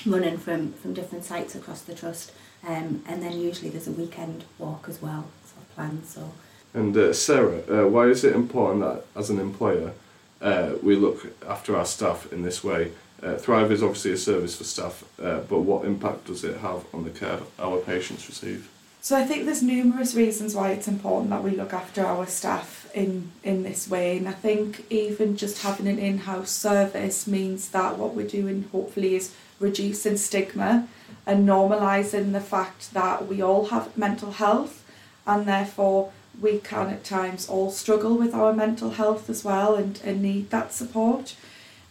running 0.06 0.38
from, 0.38 0.74
from 0.74 0.94
different 0.94 1.24
sites 1.24 1.56
across 1.56 1.82
the 1.82 1.96
trust, 1.96 2.32
um, 2.68 3.04
and 3.08 3.22
then 3.22 3.40
usually 3.40 3.70
there's 3.70 3.88
a 3.88 3.92
weekend 3.92 4.44
walk 4.58 4.86
as 4.88 5.02
well, 5.02 5.28
sort 5.46 5.62
of 5.62 5.76
planned. 5.76 6.06
So 6.06 6.32
And 6.74 6.96
uh, 6.96 7.14
Sarah, 7.14 7.62
uh, 7.70 7.88
why 7.88 8.08
is 8.08 8.24
it 8.24 8.36
important 8.36 8.82
that 8.82 9.06
as 9.20 9.30
an 9.30 9.40
employer 9.40 9.94
uh, 10.42 10.74
we 10.82 10.96
look 10.96 11.28
after 11.48 11.76
our 11.78 11.86
staff 11.86 12.32
in 12.34 12.44
this 12.44 12.64
way? 12.64 12.92
Uh, 13.22 13.36
Thrive 13.36 13.72
is 13.72 13.82
obviously 13.82 14.12
a 14.12 14.18
service 14.18 14.56
for 14.58 14.66
staff, 14.66 15.04
uh, 15.22 15.40
but 15.48 15.60
what 15.60 15.86
impact 15.86 16.26
does 16.26 16.44
it 16.44 16.58
have 16.58 16.84
on 16.94 17.06
the 17.06 17.10
care 17.10 17.40
our 17.58 17.78
patients 17.78 18.28
receive? 18.28 18.70
So 19.04 19.18
I 19.18 19.26
think 19.26 19.44
there's 19.44 19.62
numerous 19.62 20.16
reasons 20.16 20.56
why 20.56 20.72
it's 20.72 20.88
important 20.88 21.30
that 21.32 21.44
we 21.44 21.52
look 21.52 21.74
after 21.74 22.06
our 22.06 22.26
staff 22.26 22.90
in 22.94 23.34
in 23.44 23.64
this 23.64 23.90
way, 23.90 24.18
and 24.18 24.30
I 24.30 24.32
think 24.32 24.86
even 24.90 25.36
just 25.36 25.62
having 25.62 25.90
an 25.90 26.00
in-house 26.00 26.52
service 26.52 27.28
means 27.28 27.68
that 27.72 27.98
what 27.98 28.16
we're 28.16 28.26
doing 28.26 28.70
hopefully 28.72 29.16
is 29.16 29.34
reducing 29.60 30.16
stigma 30.16 30.88
and 31.26 31.46
normalising 31.46 32.32
the 32.32 32.40
fact 32.40 32.94
that 32.94 33.28
we 33.28 33.42
all 33.42 33.66
have 33.66 33.98
mental 33.98 34.32
health, 34.32 34.86
and 35.28 35.46
therefore 35.46 36.14
we 36.40 36.60
can 36.60 36.88
at 36.88 37.04
times 37.04 37.50
all 37.50 37.72
struggle 37.72 38.16
with 38.18 38.34
our 38.34 38.54
mental 38.54 38.92
health 38.92 39.30
as 39.30 39.44
well 39.44 39.76
and, 39.76 40.00
and 40.06 40.22
need 40.22 40.50
that 40.50 40.72
support. 40.72 41.36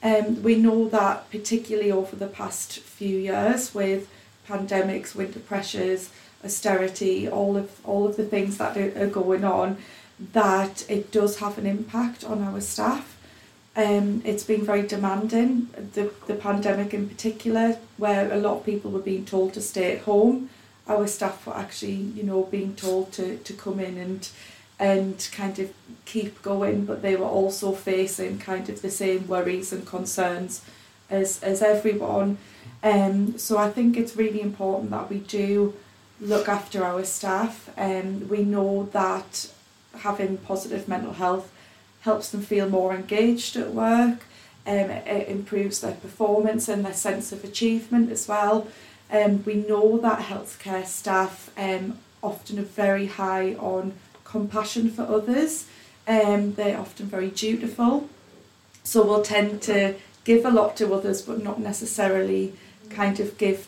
Um, 0.03 0.43
we 0.43 0.57
know 0.57 0.89
that 0.89 1.31
particularly 1.31 1.93
over 1.93 2.17
the 2.17 2.27
past 2.27 2.79
few 2.79 3.19
years 3.19 3.75
with 3.75 4.09
pandemics, 4.49 5.15
winter 5.15 5.41
pressures, 5.41 6.09
austerity, 6.45 7.29
all 7.29 7.57
of 7.57 7.71
all 7.85 8.07
of 8.07 8.17
the 8.17 8.25
things 8.25 8.59
that 8.59 8.77
are, 8.77 8.93
are 9.03 9.07
going 9.09 9.45
on, 9.45 9.77
that 10.33 10.85
it 10.91 11.11
does 11.11 11.39
have 11.39 11.59
an 11.59 11.67
impact 11.67 12.25
on 12.25 12.43
our 12.43 12.61
staff. 12.61 13.19
Um, 13.75 14.21
it's 14.25 14.45
been 14.45 14.65
very 14.67 14.87
demanding, 14.87 15.69
the, 15.95 16.13
the 16.27 16.35
pandemic 16.35 16.93
in 16.93 17.09
particular, 17.09 17.79
where 17.97 18.31
a 18.31 18.37
lot 18.37 18.59
of 18.59 18.67
people 18.67 18.91
were 18.91 19.01
being 19.01 19.25
told 19.25 19.55
to 19.55 19.63
stay 19.63 19.97
at 19.97 20.03
home. 20.03 20.51
Our 20.87 21.07
staff 21.07 21.47
were 21.47 21.57
actually, 21.57 21.95
you 21.95 22.23
know, 22.23 22.43
being 22.43 22.75
told 22.75 23.13
to, 23.13 23.39
to 23.39 23.53
come 23.55 23.81
in 23.81 23.97
and 23.97 24.29
and 24.83 25.29
kind 25.33 25.61
of 25.61 25.73
keep 26.05 26.43
going, 26.43 26.85
but 26.85 27.03
they 27.03 27.15
were 27.15 27.25
also 27.25 27.71
facing 27.73 28.39
kind 28.39 28.69
of 28.69 28.83
the 28.83 28.91
same 28.91 29.29
worries 29.29 29.73
and 29.73 29.87
concerns 29.87 30.65
as, 31.09 31.41
as 31.41 31.63
everyone. 31.63 32.37
Um, 32.83 33.39
so 33.39 33.59
I 33.59 33.71
think 33.71 33.97
it's 33.97 34.17
really 34.17 34.41
important 34.41 34.91
that 34.91 35.09
we 35.09 35.19
do 35.19 35.75
look 36.23 36.49
after 36.49 36.85
our 36.85 37.05
staff. 37.05 37.69
Um, 37.77 38.29
we 38.29 38.45
know 38.45 38.89
that 38.93 39.51
having 39.99 40.39
positive 40.39 40.89
mental 40.89 41.15
health 41.15 41.53
helps 42.03 42.31
them 42.31 42.43
feel 42.43 42.69
more 42.69 42.95
engaged 42.95 43.57
at 43.57 43.75
work. 43.75 44.25
Um, 44.65 44.91
it 44.91 45.29
improves 45.29 45.81
their 45.81 45.95
performance 45.95 46.69
and 46.69 46.85
their 46.85 46.95
sense 46.95 47.33
of 47.33 47.43
achievement 47.43 48.11
as 48.13 48.29
well. 48.29 48.69
Um, 49.11 49.43
we 49.45 49.55
know 49.55 49.99
that 49.99 50.21
healthcare 50.21 50.87
staff 50.87 51.51
um, 51.59 51.99
often 52.23 52.59
are 52.61 52.63
very 52.63 53.07
high 53.07 53.55
on 53.55 53.95
compassion 54.25 54.91
for 54.91 55.03
others. 55.03 55.67
Um, 56.07 56.55
they're 56.55 56.79
often 56.79 57.07
very 57.07 57.31
dutiful. 57.31 58.09
So 58.85 59.05
we'll 59.05 59.23
tend 59.23 59.61
to 59.63 59.97
give 60.25 60.45
a 60.45 60.51
lot 60.51 60.77
to 60.77 60.95
others 60.95 61.21
but 61.23 61.43
not 61.43 61.59
necessarily 61.59 62.55
kind 62.91 63.19
of 63.19 63.37
give 63.39 63.67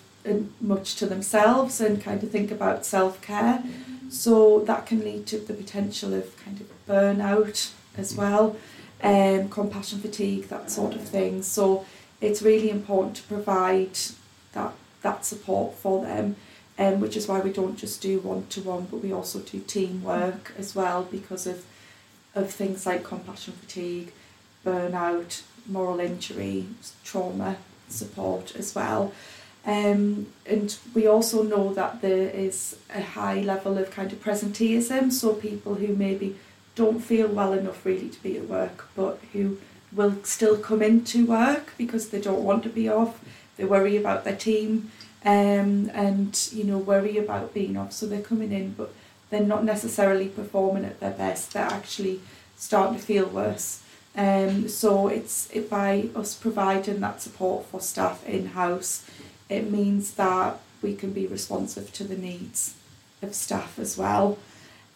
much 0.61 0.97
to 0.97 1.07
themselves 1.07 1.81
and 1.81 2.03
kind 2.03 2.23
of 2.23 2.31
think 2.31 2.51
about 2.51 2.87
self-care. 2.87 3.63
So 4.11 4.61
that 4.61 4.87
can 4.87 5.01
lead 5.01 5.27
to 5.29 5.39
the 5.39 5.55
potential 5.55 6.15
of 6.15 6.37
kind 6.45 6.61
of 6.61 6.67
burnout 6.87 7.73
as 7.97 8.15
well, 8.15 8.57
um, 9.03 9.49
compassion 9.49 9.99
fatigue, 9.99 10.49
that 10.49 10.71
sort 10.71 10.95
of 10.95 11.03
thing. 11.09 11.43
So 11.43 11.85
it's 12.21 12.43
really 12.43 12.71
important 12.71 13.17
to 13.17 13.23
provide 13.25 13.99
that 14.53 14.73
that 15.03 15.25
support 15.25 15.75
for 15.75 16.03
them, 16.03 16.37
um, 16.79 17.01
which 17.01 17.17
is 17.17 17.29
why 17.29 17.41
we 17.41 17.53
don't 17.53 17.77
just 17.77 18.01
do 18.01 18.21
one 18.21 18.47
to 18.49 18.63
one, 18.63 18.87
but 18.91 19.03
we 19.03 19.13
also 19.13 19.41
do 19.41 19.61
teamwork 19.61 20.53
as 20.57 20.75
well 20.75 21.03
because 21.11 21.47
of 21.47 21.65
of 22.35 22.51
things 22.51 22.85
like 22.87 23.05
compassion 23.05 23.55
fatigue, 23.55 24.13
burnout, 24.65 25.43
moral 25.67 26.01
injury, 26.01 26.67
trauma 27.05 27.57
support 27.89 28.57
as 28.57 28.75
well. 28.75 29.13
Um, 29.67 30.27
and 30.45 30.77
we 30.95 31.07
also 31.07 31.43
know 31.43 31.73
that 31.73 32.03
there 32.03 32.29
is 32.29 32.77
a 32.95 33.01
high 33.01 33.41
level 33.41 33.79
of 33.79 33.91
kind 33.91 34.13
of 34.13 34.23
presenteeism, 34.23 35.11
so 35.11 35.33
people 35.35 35.77
who 35.77 35.97
maybe 35.97 36.37
don't 36.75 37.01
feel 37.01 37.29
well 37.29 37.53
enough 37.53 37.85
really 37.87 38.09
to 38.09 38.23
be 38.23 38.37
at 38.37 38.49
work, 38.49 38.89
but 38.95 39.21
who 39.33 39.59
will 39.93 40.17
still 40.25 40.59
come 40.59 40.83
into 40.83 41.25
work 41.25 41.73
because 41.79 42.11
they 42.11 42.21
don't 42.21 42.45
want 42.45 42.63
to 42.65 42.69
be 42.69 42.89
off. 42.89 43.21
They 43.57 43.65
worry 43.65 43.97
about 43.97 44.25
their 44.25 44.37
team, 44.37 44.91
um, 45.25 45.91
and 45.95 46.49
you 46.53 46.65
know 46.65 46.79
worry 46.79 47.17
about 47.17 47.55
being 47.55 47.77
off. 47.77 47.93
So 47.93 48.07
they're 48.07 48.21
coming 48.21 48.53
in, 48.53 48.73
but 48.73 48.93
they're 49.31 49.41
not 49.41 49.65
necessarily 49.65 50.29
performing 50.29 50.85
at 50.85 51.01
their 51.01 51.13
best. 51.13 51.53
They're 51.53 51.63
actually 51.65 52.21
starting 52.57 52.99
to 52.99 53.03
feel 53.03 53.27
worse. 53.27 53.83
Um, 54.17 54.69
so 54.69 55.09
it's 55.09 55.49
it, 55.53 55.69
by 55.69 56.09
us 56.15 56.35
providing 56.35 57.01
that 57.01 57.21
support 57.23 57.67
for 57.67 57.81
staff 57.81 58.25
in 58.27 58.47
house, 58.49 59.05
it 59.49 59.71
means 59.71 60.13
that 60.13 60.61
we 60.83 60.95
can 60.95 61.13
be 61.13 61.27
responsive 61.27 61.93
to 61.93 62.05
the 62.05 62.17
needs 62.17 62.75
of 63.23 63.35
staff 63.35 63.79
as 63.79 63.97
well. 63.97 64.39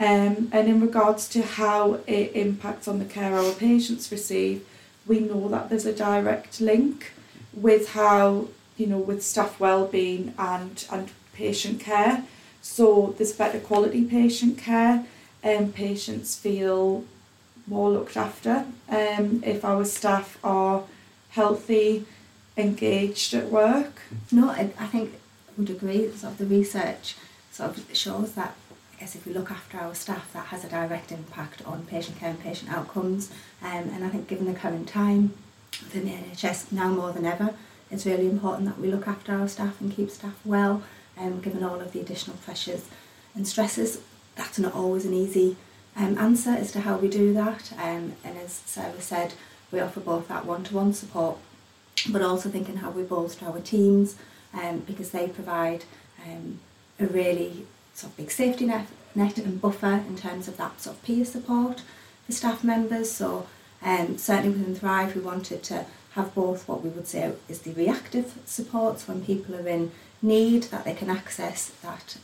Um, 0.00 0.48
and 0.52 0.68
in 0.68 0.80
regards 0.80 1.28
to 1.30 1.42
how 1.42 2.00
it 2.06 2.32
impacts 2.34 2.86
on 2.86 2.98
the 2.98 3.04
care 3.04 3.36
our 3.36 3.52
patients 3.52 4.12
receive, 4.12 4.66
we 5.06 5.20
know 5.20 5.48
that 5.48 5.70
there's 5.70 5.86
a 5.86 5.92
direct 5.92 6.60
link 6.60 7.12
with 7.52 7.90
how, 7.90 8.48
you 8.76 8.86
know, 8.86 8.98
with 8.98 9.24
staff 9.24 9.58
well-being 9.58 10.34
and, 10.38 10.86
and 10.92 11.10
patient 11.32 11.80
care. 11.80 12.24
So 12.62 13.14
there's 13.16 13.32
better 13.32 13.58
quality 13.58 14.04
patient 14.04 14.58
care 14.58 15.04
and 15.42 15.74
patients 15.74 16.36
feel 16.36 17.04
more 17.66 17.90
looked 17.90 18.16
after. 18.16 18.66
Um, 18.88 19.42
if 19.44 19.64
our 19.64 19.84
staff 19.84 20.38
are 20.44 20.84
healthy, 21.30 22.06
engaged 22.58 23.34
at 23.34 23.50
work. 23.50 24.02
No, 24.32 24.50
I, 24.50 24.70
I 24.78 24.86
think 24.86 25.14
I 25.48 25.52
would 25.56 25.70
agree. 25.70 26.10
Sort 26.12 26.32
of 26.32 26.38
the 26.38 26.46
research 26.46 27.16
sort 27.52 27.76
of 27.76 27.96
shows 27.96 28.34
that 28.34 28.54
I 28.96 29.00
guess 29.00 29.14
if 29.14 29.26
we 29.26 29.32
look 29.32 29.50
after 29.50 29.78
our 29.78 29.94
staff, 29.94 30.32
that 30.32 30.46
has 30.46 30.64
a 30.64 30.68
direct 30.68 31.12
impact 31.12 31.62
on 31.64 31.86
patient 31.86 32.18
care 32.18 32.30
and 32.30 32.40
patient 32.40 32.72
outcomes. 32.72 33.30
Um, 33.62 33.90
and 33.94 34.04
I 34.04 34.08
think 34.08 34.26
given 34.26 34.46
the 34.46 34.58
current 34.58 34.88
time 34.88 35.34
within 35.80 36.04
the 36.04 36.12
NHS, 36.12 36.72
now 36.72 36.88
more 36.88 37.12
than 37.12 37.24
ever, 37.24 37.54
it's 37.90 38.04
really 38.04 38.26
important 38.26 38.66
that 38.68 38.80
we 38.80 38.90
look 38.90 39.06
after 39.06 39.32
our 39.32 39.48
staff 39.48 39.80
and 39.80 39.94
keep 39.94 40.10
staff 40.10 40.34
well, 40.44 40.82
um, 41.16 41.40
given 41.40 41.62
all 41.62 41.80
of 41.80 41.92
the 41.92 42.00
additional 42.00 42.36
pressures 42.38 42.86
and 43.34 43.46
stresses. 43.46 44.00
That's 44.34 44.58
not 44.58 44.74
always 44.74 45.04
an 45.04 45.14
easy 45.14 45.56
um, 45.96 46.18
answer 46.18 46.50
as 46.50 46.72
to 46.72 46.80
how 46.80 46.96
we 46.96 47.08
do 47.08 47.32
that. 47.34 47.72
Um, 47.78 48.14
and 48.24 48.36
as 48.36 48.52
Sarah 48.52 49.00
said, 49.00 49.34
we 49.70 49.80
offer 49.80 50.00
both 50.00 50.28
that 50.28 50.44
one-to-one 50.44 50.92
support, 50.92 51.38
but 52.06 52.22
also 52.22 52.48
thinking 52.48 52.76
how 52.76 52.90
we 52.90 53.02
bolster 53.02 53.46
our 53.46 53.60
teams 53.60 54.16
um, 54.54 54.80
because 54.80 55.10
they 55.10 55.28
provide 55.28 55.84
um, 56.26 56.60
a 57.00 57.06
really 57.06 57.66
sort 57.94 58.12
of 58.12 58.16
big 58.16 58.30
safety 58.30 58.66
net, 58.66 58.86
net 59.14 59.38
and 59.38 59.60
buffer 59.60 60.04
in 60.08 60.16
terms 60.16 60.48
of 60.48 60.56
that 60.56 60.80
sort 60.80 60.96
of 60.96 61.02
peer 61.02 61.24
support 61.24 61.82
for 62.26 62.32
staff 62.32 62.62
members. 62.62 63.10
So 63.10 63.46
um, 63.82 64.18
certainly 64.18 64.56
within 64.56 64.74
Thrive 64.74 65.14
we 65.14 65.20
wanted 65.20 65.62
to 65.64 65.86
have 66.12 66.34
both 66.34 66.66
what 66.66 66.82
we 66.82 66.90
would 66.90 67.06
say 67.06 67.32
is 67.48 67.60
the 67.60 67.72
reactive 67.72 68.38
supports 68.44 69.06
when 69.06 69.24
people 69.24 69.54
are 69.54 69.68
in 69.68 69.92
need 70.20 70.64
that 70.64 70.84
they 70.84 70.94
can 70.94 71.10
access 71.10 71.68
that 71.82 72.16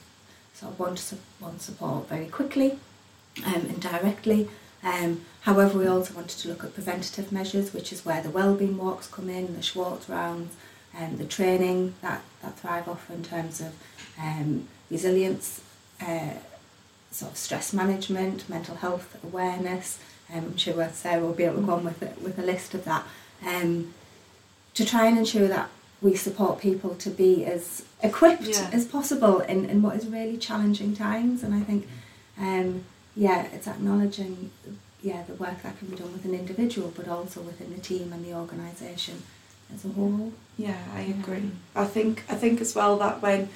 sort 0.52 0.72
of 0.72 0.78
one-to-one 0.78 1.58
support 1.60 2.08
very 2.08 2.26
quickly 2.26 2.78
um, 3.44 3.66
and 3.66 3.80
directly. 3.80 4.48
Um, 4.84 5.22
however, 5.40 5.78
we 5.78 5.86
also 5.86 6.14
wanted 6.14 6.38
to 6.38 6.48
look 6.48 6.62
at 6.62 6.74
preventative 6.74 7.32
measures, 7.32 7.72
which 7.72 7.92
is 7.92 8.04
where 8.04 8.22
the 8.22 8.30
wellbeing 8.30 8.76
walks 8.76 9.06
come 9.06 9.30
in, 9.30 9.56
the 9.56 9.62
Schwartz 9.62 10.08
rounds, 10.08 10.54
and 10.96 11.12
um, 11.12 11.18
the 11.18 11.24
training 11.24 11.94
that, 12.02 12.22
that 12.42 12.58
Thrive 12.58 12.86
offer 12.88 13.12
in 13.14 13.24
terms 13.24 13.60
of 13.60 13.72
um, 14.20 14.68
resilience, 14.90 15.60
uh, 16.00 16.34
sort 17.10 17.32
of 17.32 17.38
stress 17.38 17.72
management, 17.72 18.48
mental 18.48 18.76
health 18.76 19.16
awareness. 19.24 19.98
Um, 20.32 20.44
I'm 20.44 20.56
sure 20.56 20.88
Sarah 20.92 21.20
will 21.22 21.32
be 21.32 21.44
able 21.44 21.60
to 21.60 21.66
go 21.66 21.72
on 21.74 21.84
with 21.84 22.02
a, 22.02 22.12
with 22.20 22.38
a 22.38 22.42
list 22.42 22.74
of 22.74 22.84
that. 22.84 23.04
Um, 23.44 23.94
to 24.74 24.84
try 24.84 25.06
and 25.06 25.18
ensure 25.18 25.48
that 25.48 25.68
we 26.02 26.14
support 26.16 26.60
people 26.60 26.94
to 26.96 27.10
be 27.10 27.44
as 27.44 27.84
equipped 28.02 28.42
Yeah. 28.42 28.70
as 28.72 28.84
possible 28.84 29.40
in, 29.40 29.64
in 29.64 29.80
what 29.82 29.96
is 29.96 30.06
really 30.06 30.36
challenging 30.36 30.94
times. 30.94 31.42
And 31.42 31.54
I 31.54 31.60
think, 31.60 31.88
um, 32.38 32.84
yeah, 33.16 33.46
it's 33.52 33.68
acknowledging 33.68 34.50
yeah 35.02 35.22
the 35.24 35.34
work 35.34 35.62
that 35.62 35.78
can 35.78 35.88
be 35.88 35.96
done 35.96 36.12
with 36.12 36.24
an 36.24 36.34
individual, 36.34 36.92
but 36.96 37.08
also 37.08 37.40
within 37.40 37.72
the 37.74 37.80
team 37.80 38.12
and 38.12 38.24
the 38.24 38.34
organisation 38.34 39.22
as 39.74 39.84
a 39.84 39.88
whole. 39.88 40.32
Yeah, 40.56 40.78
I 40.94 41.02
agree. 41.02 41.50
I 41.74 41.84
think 41.84 42.24
I 42.28 42.34
think 42.34 42.60
as 42.60 42.74
well 42.74 42.96
that 42.98 43.22
when 43.22 43.48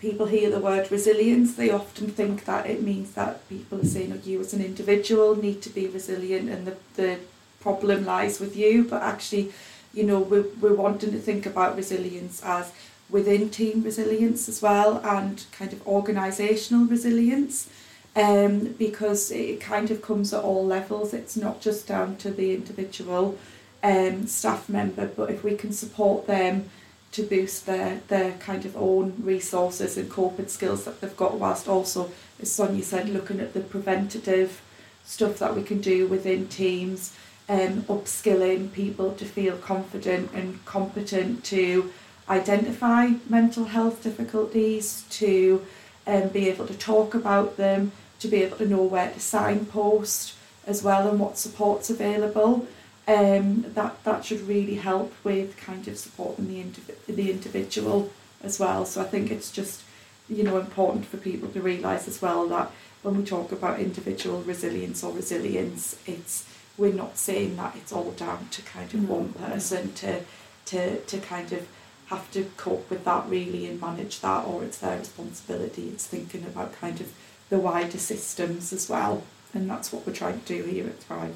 people 0.00 0.26
hear 0.26 0.50
the 0.50 0.60
word 0.60 0.90
resilience, 0.90 1.54
they 1.54 1.70
often 1.70 2.08
think 2.08 2.44
that 2.44 2.66
it 2.66 2.82
means 2.82 3.12
that 3.12 3.48
people 3.48 3.80
are 3.80 3.84
saying, 3.84 4.12
"Oh, 4.12 4.28
you 4.28 4.40
as 4.40 4.52
an 4.52 4.64
individual 4.64 5.36
need 5.36 5.62
to 5.62 5.70
be 5.70 5.86
resilient, 5.86 6.48
and 6.50 6.66
the 6.66 6.76
the 6.94 7.18
problem 7.60 8.04
lies 8.04 8.40
with 8.40 8.56
you." 8.56 8.84
But 8.84 9.02
actually, 9.02 9.52
you 9.92 10.04
know, 10.04 10.20
we're 10.20 10.46
we're 10.60 10.74
wanting 10.74 11.12
to 11.12 11.18
think 11.18 11.46
about 11.46 11.76
resilience 11.76 12.42
as 12.42 12.72
within 13.08 13.50
team 13.50 13.82
resilience 13.82 14.48
as 14.48 14.60
well, 14.62 15.00
and 15.04 15.44
kind 15.52 15.72
of 15.72 15.84
organisational 15.84 16.88
resilience. 16.90 17.68
Um, 18.16 18.72
because 18.78 19.30
it 19.30 19.60
kind 19.60 19.90
of 19.90 20.00
comes 20.00 20.32
at 20.32 20.42
all 20.42 20.64
levels. 20.64 21.12
It's 21.12 21.36
not 21.36 21.60
just 21.60 21.86
down 21.86 22.16
to 22.16 22.30
the 22.30 22.54
individual 22.54 23.38
um, 23.82 24.26
staff 24.26 24.70
member, 24.70 25.06
but 25.06 25.30
if 25.30 25.44
we 25.44 25.54
can 25.54 25.70
support 25.70 26.26
them 26.26 26.70
to 27.12 27.22
boost 27.22 27.66
their, 27.66 28.00
their 28.08 28.32
kind 28.32 28.64
of 28.64 28.74
own 28.74 29.14
resources 29.20 29.98
and 29.98 30.10
coping 30.10 30.48
skills 30.48 30.84
that 30.86 31.00
they've 31.00 31.16
got, 31.16 31.38
whilst 31.38 31.68
also, 31.68 32.10
as 32.40 32.50
Sonia 32.50 32.82
said, 32.82 33.10
looking 33.10 33.38
at 33.38 33.52
the 33.52 33.60
preventative 33.60 34.62
stuff 35.04 35.38
that 35.38 35.54
we 35.54 35.62
can 35.62 35.80
do 35.80 36.06
within 36.06 36.48
teams, 36.48 37.14
um, 37.48 37.82
upskilling 37.82 38.72
people 38.72 39.12
to 39.12 39.24
feel 39.24 39.56
confident 39.56 40.30
and 40.32 40.64
competent 40.64 41.44
to 41.44 41.92
identify 42.28 43.10
mental 43.28 43.66
health 43.66 44.02
difficulties, 44.02 45.04
to 45.10 45.64
um, 46.06 46.28
be 46.28 46.48
able 46.48 46.66
to 46.66 46.74
talk 46.74 47.14
about 47.14 47.56
them, 47.56 47.92
to 48.20 48.28
be 48.28 48.42
able 48.42 48.56
to 48.58 48.66
know 48.66 48.82
where 48.82 49.10
to 49.10 49.20
signpost 49.20 50.34
as 50.66 50.82
well 50.82 51.08
and 51.08 51.20
what 51.20 51.38
support's 51.38 51.90
available 51.90 52.66
um, 53.08 53.64
that 53.74 54.02
that 54.04 54.24
should 54.24 54.40
really 54.48 54.74
help 54.76 55.12
with 55.22 55.56
kind 55.56 55.86
of 55.86 55.96
supporting 55.96 56.48
the 56.48 56.60
indiv- 56.62 57.06
the 57.16 57.30
individual 57.30 58.10
as 58.42 58.58
well. 58.58 58.84
So 58.84 59.00
I 59.00 59.04
think 59.04 59.30
it's 59.30 59.50
just 59.52 59.82
you 60.28 60.42
know 60.42 60.58
important 60.58 61.06
for 61.06 61.16
people 61.18 61.48
to 61.50 61.60
realise 61.60 62.08
as 62.08 62.20
well 62.20 62.48
that 62.48 62.70
when 63.02 63.16
we 63.16 63.24
talk 63.24 63.52
about 63.52 63.78
individual 63.78 64.42
resilience 64.42 65.04
or 65.04 65.12
resilience, 65.12 65.96
it's 66.06 66.48
we're 66.76 66.92
not 66.92 67.16
saying 67.16 67.56
that 67.56 67.76
it's 67.76 67.92
all 67.92 68.10
down 68.12 68.48
to 68.50 68.62
kind 68.62 68.92
of 68.92 69.08
No. 69.08 69.14
one 69.14 69.32
person 69.34 69.92
to 69.94 70.22
to 70.66 70.98
to 71.00 71.18
kind 71.18 71.52
of 71.52 71.68
have 72.06 72.30
to 72.32 72.44
cope 72.56 72.88
with 72.90 73.04
that 73.04 73.28
really 73.28 73.66
and 73.66 73.80
manage 73.80 74.20
that 74.20 74.44
or 74.46 74.64
it's 74.64 74.78
their 74.78 74.98
responsibility. 74.98 75.88
It's 75.88 76.06
thinking 76.06 76.44
about 76.44 76.72
kind 76.72 77.00
of 77.00 77.12
the 77.48 77.58
wider 77.58 77.98
systems 77.98 78.72
as 78.72 78.88
well. 78.88 79.22
And 79.54 79.68
that's 79.70 79.92
what 79.92 80.06
we're 80.06 80.12
trying 80.12 80.40
to 80.40 80.46
do 80.46 80.62
here 80.64 80.86
at 80.86 80.98
Thrive. 81.00 81.34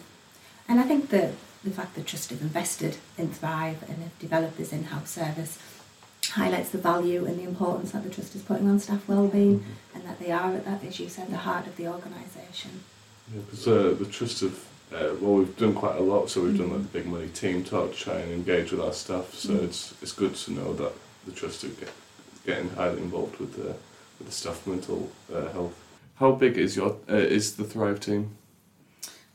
And 0.69 0.79
I 0.81 0.85
think 0.85 1.11
that 1.11 1.33
the 1.65 1.71
fact 1.71 1.95
that 1.95 2.07
Trust 2.07 2.31
have 2.31 2.43
invested 2.43 2.97
in 3.19 3.31
Thrive 3.33 3.83
and 3.89 4.03
have 4.03 4.19
developed 4.19 4.57
this 4.59 4.73
in-house 4.73 5.11
service 5.11 5.59
highlights 6.31 6.71
the 6.71 6.79
value 6.79 7.25
and 7.27 7.39
the 7.39 7.45
importance 7.45 7.93
that 7.93 8.05
the 8.05 8.11
Trust 8.11 8.35
is 8.35 8.43
putting 8.43 8.69
on 8.69 8.79
staff 8.79 9.07
wellbeing 9.09 9.65
and 9.95 10.05
that 10.05 10.19
they 10.21 10.31
are 10.31 10.53
at 10.55 10.65
that, 10.65 10.85
as 10.85 11.01
you 11.01 11.09
said, 11.09 11.29
the 11.31 11.37
heart 11.39 11.67
of 11.67 11.77
the 11.77 11.87
organisation. 11.89 12.71
Yeah 13.33 13.41
because 13.43 13.69
uh, 13.69 13.95
the 13.97 14.07
trust 14.07 14.41
have, 14.41 14.59
uh, 14.93 15.15
well, 15.21 15.35
we've 15.35 15.57
done 15.57 15.73
quite 15.73 15.97
a 15.97 16.03
lot. 16.03 16.29
So 16.29 16.43
we've 16.43 16.59
done 16.59 16.71
like 16.73 16.83
the 16.83 16.99
big 16.99 17.07
money 17.07 17.29
team 17.29 17.63
talk 17.63 17.93
to 17.93 17.97
try 17.97 18.15
and 18.17 18.33
engage 18.33 18.73
with 18.73 18.81
our 18.81 18.93
staff. 18.93 19.33
So 19.35 19.51
Mm. 19.51 19.63
it's 19.65 19.95
it's 20.03 20.11
good 20.13 20.35
to 20.35 20.53
know 20.53 20.73
that 20.75 20.93
the 21.27 21.33
trust 21.33 21.63
are 21.63 21.69
get, 21.69 21.93
getting 22.45 22.71
highly 22.71 22.99
involved 23.01 23.37
with 23.39 23.55
the 23.55 23.77
with 24.19 24.27
the 24.27 24.33
staff 24.33 24.67
mental 24.67 25.11
uh, 25.33 25.49
health. 25.53 25.80
How 26.21 26.33
big 26.33 26.59
is 26.59 26.77
your 26.77 26.99
uh, 27.09 27.15
is 27.15 27.57
the 27.57 27.65
Thrive 27.65 27.99
team? 27.99 28.37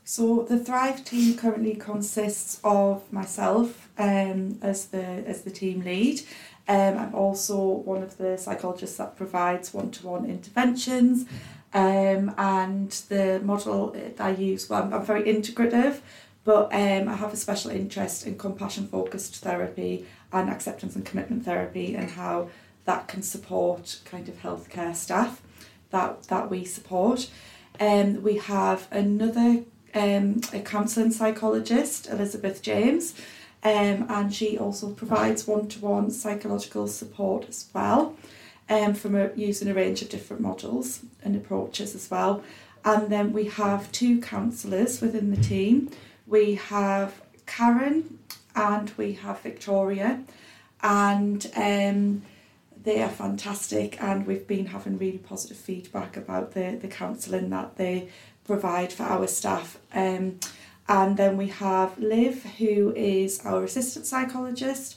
So 0.04 0.46
the 0.48 0.56
Thrive 0.56 1.04
team 1.04 1.36
currently 1.36 1.74
consists 1.74 2.60
of 2.62 3.12
myself 3.12 3.88
um, 3.98 4.58
as 4.62 4.86
the 4.86 5.04
as 5.26 5.42
the 5.42 5.50
team 5.50 5.82
lead. 5.82 6.20
Um, 6.68 6.96
I'm 6.96 7.14
also 7.14 7.58
one 7.58 8.04
of 8.04 8.18
the 8.18 8.38
psychologists 8.38 8.98
that 8.98 9.16
provides 9.16 9.74
one-to-one 9.74 10.26
interventions. 10.26 11.26
Um, 11.74 12.32
and 12.38 12.90
the 13.08 13.40
model 13.44 13.90
that 13.90 14.20
I 14.20 14.30
use, 14.30 14.70
well, 14.70 14.84
I'm, 14.84 14.94
I'm 14.94 15.04
very 15.04 15.24
integrative, 15.24 15.98
but 16.44 16.72
um, 16.72 17.08
I 17.08 17.16
have 17.16 17.32
a 17.32 17.36
special 17.36 17.72
interest 17.72 18.26
in 18.26 18.38
compassion-focused 18.38 19.36
therapy 19.36 20.06
and 20.32 20.48
acceptance 20.48 20.94
and 20.94 21.04
commitment 21.04 21.44
therapy 21.44 21.96
and 21.96 22.10
how 22.10 22.48
that 22.84 23.08
can 23.08 23.22
support 23.22 24.00
kind 24.04 24.28
of 24.28 24.40
healthcare 24.40 24.94
staff 24.94 25.42
that 25.96 26.12
that 26.24 26.46
we 26.50 26.60
support. 26.64 27.20
Um, 27.88 28.22
we 28.28 28.34
have 28.38 28.80
another 28.90 29.50
um, 30.02 30.40
a 30.52 30.60
counselling 30.60 31.12
psychologist, 31.12 32.08
Elizabeth 32.16 32.58
James, 32.70 33.14
um, 33.62 33.98
and 34.16 34.34
she 34.38 34.58
also 34.58 34.86
provides 35.02 35.46
one-to-one 35.46 36.10
psychological 36.10 36.86
support 36.86 37.48
as 37.48 37.60
well, 37.74 38.14
um, 38.68 38.92
from 38.94 39.14
a, 39.14 39.30
using 39.34 39.68
a 39.68 39.74
range 39.74 40.02
of 40.02 40.08
different 40.10 40.42
models 40.42 41.00
and 41.22 41.34
approaches 41.34 41.94
as 41.94 42.10
well. 42.10 42.42
And 42.84 43.10
then 43.10 43.32
we 43.32 43.44
have 43.46 43.90
two 43.90 44.20
counsellors 44.20 45.00
within 45.00 45.30
the 45.30 45.42
team. 45.54 45.90
We 46.26 46.44
have 46.56 47.10
Karen 47.46 48.18
and 48.54 48.92
we 48.96 49.08
have 49.14 49.40
Victoria, 49.40 50.10
and 50.82 51.40
um, 51.56 52.22
they 52.86 53.02
are 53.02 53.10
fantastic. 53.10 54.00
And 54.00 54.26
we've 54.26 54.46
been 54.46 54.66
having 54.66 54.96
really 54.96 55.18
positive 55.18 55.56
feedback 55.56 56.16
about 56.16 56.52
the 56.52 56.78
the 56.80 56.88
counselling 56.88 57.50
that 57.50 57.76
they 57.76 58.08
provide 58.44 58.92
for 58.92 59.02
our 59.02 59.26
staff. 59.26 59.78
Um, 59.92 60.38
and 60.88 61.16
then 61.16 61.36
we 61.36 61.48
have 61.48 61.98
Liv, 61.98 62.44
who 62.58 62.94
is 62.94 63.44
our 63.44 63.64
assistant 63.64 64.06
psychologist, 64.06 64.96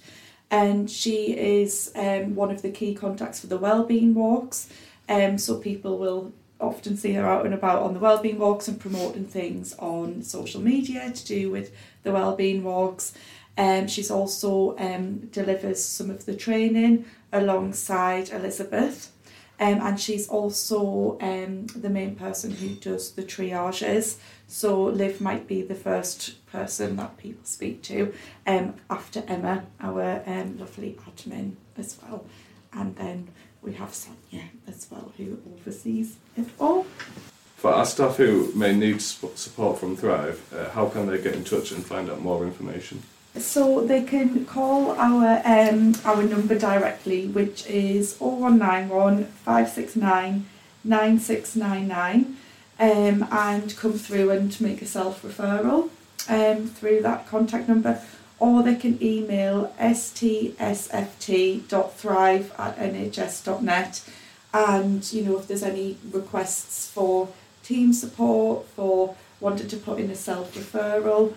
and 0.52 0.90
she 0.90 1.36
is 1.36 1.92
um, 1.96 2.36
one 2.36 2.52
of 2.52 2.62
the 2.62 2.70
key 2.70 2.94
contacts 2.94 3.40
for 3.40 3.48
the 3.48 3.58
wellbeing 3.58 4.14
walks. 4.14 4.70
Um, 5.10 5.40
so 5.40 5.58
people 5.58 5.98
will 5.98 6.32
often 6.60 6.96
see 6.96 7.14
her 7.14 7.26
out 7.26 7.46
and 7.46 7.56
about 7.56 7.82
on 7.82 7.96
the 7.96 8.00
wellbeing 8.00 8.38
walks 8.38 8.68
and 8.68 8.80
promoting 8.80 9.26
things 9.26 9.74
on 9.80 10.22
social 10.22 10.62
media 10.62 11.12
to 11.12 11.26
do 11.26 11.50
with 11.50 11.76
the 12.04 12.12
wellbeing 12.12 12.64
walks. 12.64 13.14
Um, 13.60 13.90
she's 13.90 14.10
also 14.10 14.78
um, 14.80 15.28
delivers 15.34 15.84
some 15.84 16.10
of 16.10 16.26
the 16.26 16.34
training 16.34 17.04
alongside 17.34 18.30
Elizabeth. 18.30 19.12
Um, 19.60 19.82
and 19.82 20.00
she's 20.00 20.30
also 20.30 21.18
um, 21.20 21.68
the 21.68 21.90
main 21.90 22.16
person 22.16 22.52
who 22.52 22.70
does 22.70 23.12
the 23.12 23.24
triages. 23.24 24.16
So 24.48 24.84
Liv 24.86 25.20
might 25.20 25.46
be 25.46 25.62
the 25.62 25.76
first 25.76 26.46
person 26.48 26.96
that 26.96 27.18
people 27.18 27.44
speak 27.44 27.82
to 27.84 28.14
um, 28.48 28.76
after 28.90 29.26
Emma, 29.28 29.66
our 29.82 30.24
um, 30.26 30.58
lovely 30.58 30.98
admin 31.06 31.56
as 31.78 31.98
well. 32.02 32.26
And 32.72 32.96
then 32.96 33.28
we 33.62 33.74
have 33.74 33.94
Sonia 33.94 34.46
as 34.70 34.88
well 34.90 35.12
who 35.18 35.38
oversees 35.54 36.16
it 36.38 36.48
all. 36.58 36.86
For 37.58 37.74
our 37.74 37.86
staff 37.86 38.16
who 38.16 38.54
may 38.56 38.74
need 38.74 39.02
support 39.02 39.80
from 39.80 39.98
Thrive, 39.98 40.42
uh, 40.56 40.70
how 40.70 40.88
can 40.88 41.08
they 41.08 41.22
get 41.22 41.36
in 41.36 41.44
touch 41.44 41.74
and 41.74 41.86
find 41.86 42.10
out 42.10 42.22
more 42.22 42.46
information? 42.46 43.04
So 43.40 43.86
they 43.86 44.04
can 44.04 44.46
call 44.46 44.92
our 44.92 45.42
um, 45.46 45.96
our 46.06 46.24
number 46.24 46.58
directly, 46.58 47.28
which 47.28 47.66
is 47.68 48.18
0191 48.20 49.26
569 49.26 50.46
9699, 50.84 52.38
um, 52.80 53.28
and 53.32 53.76
come 53.78 53.94
through 53.94 54.32
and 54.32 54.60
make 54.62 54.82
a 54.82 54.86
self 54.86 55.22
referral 55.22 55.90
um, 56.28 56.68
through 56.68 57.02
that 57.02 57.28
contact 57.28 57.70
number, 57.70 58.02
or 58.40 58.64
they 58.64 58.76
can 58.76 59.02
email 59.04 59.74
stsft.thrive 59.80 60.92
at 62.60 62.78
nhs.net. 62.78 64.10
And 64.54 65.14
you 65.14 65.24
know, 65.24 65.38
if 65.38 65.48
there's 65.48 65.64
any 65.64 65.98
requests 66.12 66.90
for 66.90 67.30
team 67.64 67.94
support, 67.94 68.66
for 68.68 69.16
wanting 69.40 69.68
to 69.68 69.78
put 69.78 70.00
in 70.00 70.10
a 70.10 70.16
self 70.16 70.54
referral, 70.56 71.34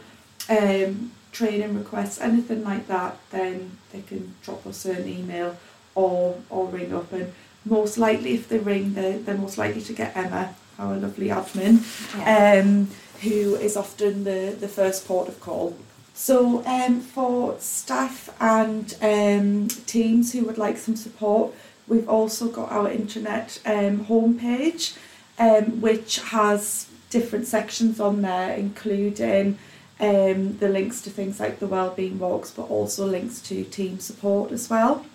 um, 0.49 1.13
training 1.33 1.77
requests, 1.77 2.21
anything 2.21 2.63
like 2.63 2.87
that, 2.87 3.17
then 3.31 3.79
they 3.91 4.03
can 4.03 4.35
drop 4.43 4.67
us 4.67 4.85
an 4.85 5.09
email 5.09 5.57
or 5.95 6.37
or 6.49 6.67
ring 6.69 6.95
up. 6.95 7.13
And 7.13 7.33
most 7.65 7.99
likely, 7.99 8.35
if 8.35 8.49
they 8.49 8.59
ring, 8.59 8.95
they're, 8.95 9.19
they're 9.19 9.37
most 9.37 9.59
likely 9.59 9.83
to 9.83 9.93
get 9.93 10.17
Emma, 10.17 10.55
our 10.79 10.97
lovely 10.97 11.29
admin, 11.29 11.79
um, 12.27 12.89
who 13.23 13.55
is 13.57 13.77
often 13.77 14.25
the, 14.25 14.57
the 14.59 14.69
first 14.69 15.07
port 15.07 15.29
of 15.29 15.41
call. 15.41 15.77
So 16.15 16.65
um, 16.67 17.01
for 17.01 17.59
staff 17.59 18.29
and 18.41 18.95
um, 19.01 19.69
teams 19.87 20.33
who 20.33 20.45
would 20.45 20.59
like 20.59 20.77
some 20.77 20.97
support, 20.97 21.55
we've 21.89 22.09
also 22.09 22.49
got 22.49 22.71
our 22.71 22.91
internet 22.91 23.61
um, 23.65 24.07
homepage, 24.07 24.97
um, 25.39 25.81
which 25.81 26.21
has 26.21 26.87
different 27.11 27.47
sections 27.47 28.01
on 28.01 28.23
there, 28.23 28.55
including 28.55 29.59
um, 30.03 30.59
the 30.59 30.69
links 30.69 31.01
to 31.03 31.11
things 31.11 31.41
like 31.41 31.61
the 31.61 31.67
wellbeing 31.67 32.19
walks, 32.19 32.51
but 32.51 32.65
also 32.65 33.07
links 33.07 33.41
to 33.43 33.65
team 33.65 34.01
support 34.01 34.51
as 34.53 34.69
well. 34.69 35.07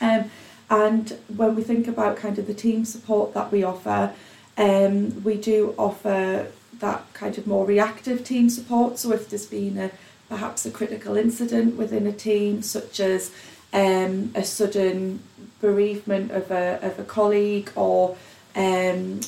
Um, 0.00 0.30
and 0.70 1.18
when 1.34 1.54
we 1.54 1.62
think 1.62 1.88
about 1.88 2.16
kind 2.16 2.38
of 2.38 2.46
the 2.46 2.54
team 2.54 2.84
support 2.84 3.34
that 3.34 3.50
we 3.50 3.64
offer, 3.64 4.12
um, 4.58 5.24
we 5.24 5.36
do 5.36 5.74
offer 5.78 6.48
that 6.80 7.12
kind 7.14 7.38
of 7.38 7.46
more 7.46 7.64
reactive 7.64 8.24
team 8.24 8.50
support. 8.50 8.98
So 8.98 9.12
if 9.12 9.30
there's 9.30 9.46
been 9.46 9.78
a 9.78 9.90
perhaps 10.28 10.66
a 10.66 10.70
critical 10.70 11.16
incident 11.16 11.76
within 11.76 12.06
a 12.06 12.12
team, 12.12 12.62
such 12.62 13.00
as 13.00 13.30
um, 13.72 14.32
a 14.34 14.44
sudden 14.44 15.22
bereavement 15.60 16.30
of 16.30 16.50
a, 16.50 16.78
of 16.82 16.98
a 16.98 17.04
colleague 17.04 17.70
or 17.74 18.16
um, 18.56 19.20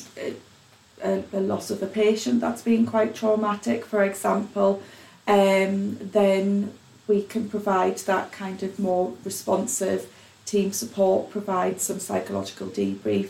a, 1.03 1.23
a 1.33 1.39
loss 1.39 1.69
of 1.69 1.81
a 1.83 1.87
patient 1.87 2.41
that's 2.41 2.61
been 2.61 2.85
quite 2.85 3.15
traumatic, 3.15 3.85
for 3.85 4.03
example, 4.03 4.81
um, 5.27 5.97
then 5.99 6.73
we 7.07 7.21
can 7.23 7.49
provide 7.49 7.97
that 7.99 8.31
kind 8.31 8.63
of 8.63 8.79
more 8.79 9.13
responsive 9.23 10.11
team 10.45 10.71
support, 10.71 11.29
provide 11.29 11.79
some 11.81 11.99
psychological 11.99 12.67
debrief, 12.67 13.29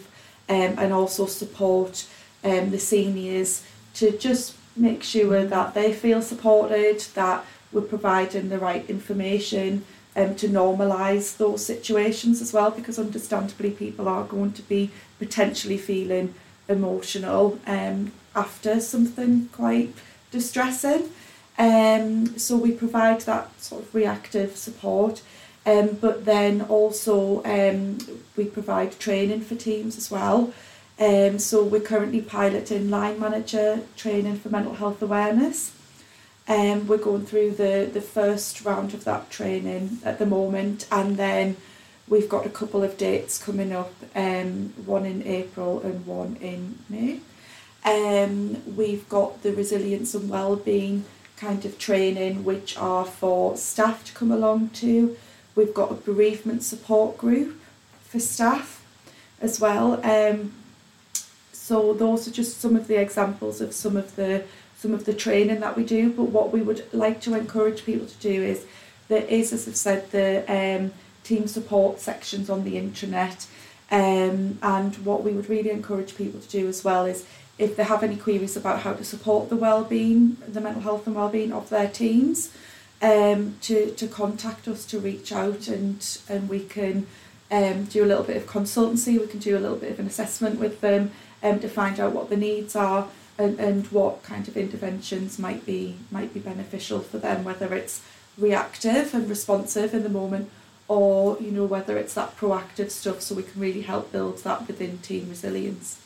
um, 0.50 0.76
and 0.78 0.94
also 0.94 1.26
support 1.26 2.08
um, 2.44 2.72
the 2.72 2.80
seniors 2.80 3.64
to 3.94 4.18
just 4.18 4.56
make 4.76 5.04
sure 5.04 5.44
that 5.46 5.74
they 5.74 5.92
feel 5.92 6.22
supported, 6.22 7.00
that 7.16 7.44
we're 7.72 7.82
providing 7.82 8.50
the 8.50 8.60
right 8.60 8.88
information 8.90 9.84
um, 10.16 10.36
to 10.36 10.48
normalise 10.48 11.38
those 11.38 11.66
situations 11.66 12.42
as 12.42 12.54
well, 12.54 12.72
because 12.72 12.98
understandably 12.98 13.72
people 13.72 14.08
are 14.08 14.24
going 14.24 14.54
to 14.54 14.62
be 14.64 14.90
potentially 15.20 15.78
feeling 15.78 16.34
emotional 16.70 17.60
um, 17.66 18.12
after 18.36 18.80
something 18.80 19.50
quite 19.52 19.94
distressing. 20.32 21.10
Um, 21.58 22.38
so 22.38 22.56
we 22.56 22.72
provide 22.72 23.22
that 23.22 23.60
sort 23.62 23.84
of 23.84 23.96
reactive 23.96 24.56
support, 24.56 25.24
um, 25.66 25.98
but 26.00 26.26
then 26.26 26.62
also 26.62 27.44
um, 27.44 27.98
we 28.36 28.46
provide 28.46 29.00
training 29.00 29.42
for 29.42 29.56
teams 29.56 29.98
as 29.98 30.12
well. 30.12 30.54
Um, 31.00 31.40
so 31.40 31.64
we're 31.64 31.82
currently 31.82 32.22
piloting 32.22 32.90
line 32.90 33.20
manager 33.20 33.82
training 33.96 34.38
for 34.40 34.50
mental 34.50 34.76
health 34.76 35.02
awareness. 35.02 35.74
Um, 36.48 36.88
we're 36.88 36.98
going 36.98 37.26
through 37.26 37.52
the, 37.52 37.90
the 37.92 38.02
first 38.02 38.64
round 38.64 38.94
of 38.94 39.04
that 39.04 39.30
training 39.30 40.00
at 40.04 40.18
the 40.18 40.26
moment, 40.26 40.88
and 40.92 41.18
then 41.18 41.58
we've 42.08 42.30
got 42.30 42.46
a 42.46 42.50
couple 42.50 42.84
of 42.84 42.98
dates 42.98 43.38
coming 43.38 43.72
up, 43.72 43.94
um, 44.16 44.74
one 44.86 45.06
in 45.06 45.26
April 45.28 45.82
and 45.82 46.06
one 46.06 46.38
in 46.42 46.80
May. 46.90 47.20
Um, 47.86 48.76
we've 48.76 49.08
got 49.10 49.44
the 49.44 49.54
resilience 49.54 50.14
and 50.14 50.30
well-being 50.30 51.06
kind 51.38 51.64
of 51.66 51.78
training, 51.78 52.44
which 52.44 52.78
are 52.78 53.06
for 53.06 53.56
staff 53.58 54.04
to 54.06 54.14
come 54.14 54.32
along 54.32 54.70
to. 54.70 55.16
We've 55.56 55.74
got 55.74 55.92
a 55.92 55.96
bereavement 55.96 56.64
support 56.64 57.18
group 57.18 57.60
for 58.04 58.20
staff 58.20 58.84
as 59.40 59.60
well. 59.60 60.04
Um, 60.06 60.54
so 61.52 61.94
those 61.94 62.28
are 62.28 62.32
just 62.32 62.60
some 62.60 62.76
of 62.76 62.88
the 62.88 63.00
examples 63.00 63.62
of 63.62 63.74
some 63.74 63.98
of 63.98 64.16
the 64.16 64.44
some 64.78 64.94
of 64.94 65.06
the 65.06 65.14
training 65.14 65.60
that 65.60 65.76
we 65.76 65.84
do. 65.84 66.12
But 66.12 66.26
what 66.26 66.54
we 66.54 66.62
would 66.62 66.86
like 66.94 67.20
to 67.22 67.34
encourage 67.34 67.84
people 67.84 68.06
to 68.08 68.18
do 68.18 68.44
is 68.44 68.66
there 69.08 69.24
is, 69.24 69.52
as 69.52 69.68
I've 69.68 69.76
said, 69.76 70.12
the 70.12 70.44
um, 70.48 70.94
team 71.28 71.48
support 71.48 72.00
sections 72.00 72.50
on 72.50 72.64
the 72.64 72.76
intranet. 72.76 73.48
Um, 73.90 74.60
and 74.62 74.96
what 75.06 75.24
we 75.24 75.32
would 75.32 75.50
really 75.50 75.70
encourage 75.70 76.18
people 76.18 76.40
to 76.40 76.50
do 76.50 76.68
as 76.68 76.84
well 76.84 77.06
is 77.06 77.26
if 77.58 77.76
they 77.76 77.84
have 77.84 78.04
any 78.04 78.18
queries 78.18 78.56
about 78.56 78.82
how 78.82 78.94
to 78.94 79.04
support 79.04 79.50
the 79.50 79.56
well-being, 79.56 80.38
the 80.48 80.62
mental 80.62 80.82
health 80.82 81.08
and 81.08 81.16
well-being 81.16 81.52
of 81.52 81.70
their 81.70 81.88
teams, 81.88 82.54
um, 83.02 83.56
to, 83.62 83.92
to 83.92 84.08
contact 84.08 84.68
us, 84.68 84.86
to 84.86 85.00
reach 85.00 85.32
out 85.32 85.68
and, 85.68 86.18
and 86.30 86.50
we 86.50 86.60
can 86.60 87.08
um, 87.52 87.86
do 87.86 88.04
a 88.04 88.08
little 88.08 88.24
bit 88.24 88.38
of 88.38 88.46
consultancy, 88.46 89.20
we 89.20 89.28
can 89.28 89.40
do 89.40 89.58
a 89.58 89.60
little 89.60 89.78
bit 89.78 89.92
of 89.92 90.00
an 90.00 90.08
assessment 90.08 90.60
with 90.60 90.82
them 90.82 91.12
um, 91.44 91.60
to 91.60 91.70
find 91.70 92.00
out 92.00 92.14
what 92.14 92.30
the 92.30 92.38
needs 92.38 92.76
are 92.76 93.08
and, 93.38 93.60
and 93.60 93.88
what 93.88 94.24
kind 94.24 94.48
of 94.48 94.58
interventions 94.58 95.38
might 95.38 95.66
be 95.66 95.96
might 96.12 96.34
be 96.34 96.40
beneficial 96.40 97.00
for 97.00 97.20
them, 97.20 97.44
whether 97.44 97.74
it's 97.74 98.02
reactive 98.38 99.14
and 99.14 99.30
responsive 99.30 99.94
in 99.94 100.04
the 100.04 100.10
moment 100.10 100.50
or 100.88 101.38
you 101.40 101.52
know 101.52 101.66
whether 101.66 101.98
it's 101.98 102.14
that 102.14 102.38
proactive 102.38 102.92
stuff 102.92 103.22
so 103.22 103.36
we 103.36 103.44
can 103.44 103.60
really 103.60 103.82
help 103.82 104.12
build 104.12 104.38
that 104.40 104.68
within 104.68 104.98
team 105.00 105.30
resilience. 105.30 106.00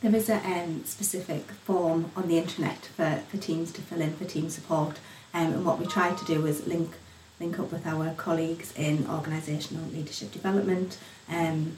There 0.00 0.14
is 0.14 0.28
a 0.28 0.36
um, 0.36 0.84
specific 0.84 1.50
form 1.50 2.12
on 2.16 2.28
the 2.28 2.38
internet 2.38 2.86
for, 2.96 3.22
for 3.28 3.36
teams 3.36 3.72
to 3.72 3.80
fill 3.82 4.00
in 4.00 4.14
for 4.14 4.24
team 4.24 4.48
support 4.48 4.98
um, 5.34 5.52
and 5.52 5.64
what 5.64 5.78
we 5.78 5.86
try 5.86 6.12
to 6.14 6.24
do 6.24 6.46
is 6.46 6.66
link 6.66 6.92
link 7.40 7.58
up 7.58 7.70
with 7.70 7.86
our 7.86 8.10
colleagues 8.14 8.72
in 8.76 8.98
organisational 9.04 9.92
leadership 9.92 10.32
development, 10.32 10.98
um, 11.28 11.76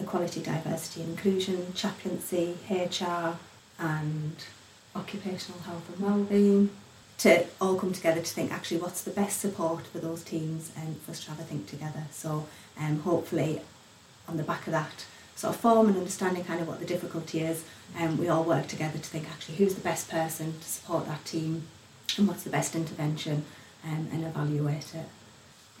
equality, 0.00 0.42
diversity 0.42 1.02
inclusion, 1.02 1.72
chaplaincy, 1.74 2.56
HR 2.68 3.36
and 3.78 4.44
occupational 4.96 5.60
health 5.60 5.88
and 5.88 6.00
wellbeing 6.00 6.70
to 7.18 7.44
all 7.60 7.76
come 7.76 7.92
together 7.92 8.20
to 8.20 8.26
think 8.26 8.52
actually 8.52 8.78
what's 8.78 9.02
the 9.02 9.10
best 9.10 9.40
support 9.40 9.86
for 9.88 9.98
those 9.98 10.22
teams 10.22 10.70
and 10.76 11.00
for 11.02 11.10
us 11.10 11.24
to 11.24 11.30
have 11.30 11.40
a 11.40 11.42
think 11.42 11.66
together. 11.66 12.04
So 12.12 12.46
um, 12.78 13.00
hopefully 13.00 13.60
on 14.28 14.36
the 14.36 14.44
back 14.44 14.66
of 14.66 14.72
that 14.72 15.04
sort 15.34 15.54
of 15.54 15.60
form 15.60 15.88
and 15.88 15.96
understanding 15.96 16.44
kind 16.44 16.60
of 16.60 16.68
what 16.68 16.78
the 16.78 16.86
difficulty 16.86 17.40
is, 17.40 17.64
um, 17.98 18.18
we 18.18 18.28
all 18.28 18.44
work 18.44 18.68
together 18.68 18.98
to 18.98 19.04
think 19.04 19.28
actually 19.28 19.56
who's 19.56 19.74
the 19.74 19.80
best 19.80 20.08
person 20.08 20.58
to 20.60 20.68
support 20.68 21.06
that 21.06 21.24
team 21.24 21.62
and 22.16 22.28
what's 22.28 22.44
the 22.44 22.50
best 22.50 22.76
intervention 22.76 23.44
um, 23.84 24.08
and 24.12 24.24
evaluate 24.24 24.94
it. 24.94 25.06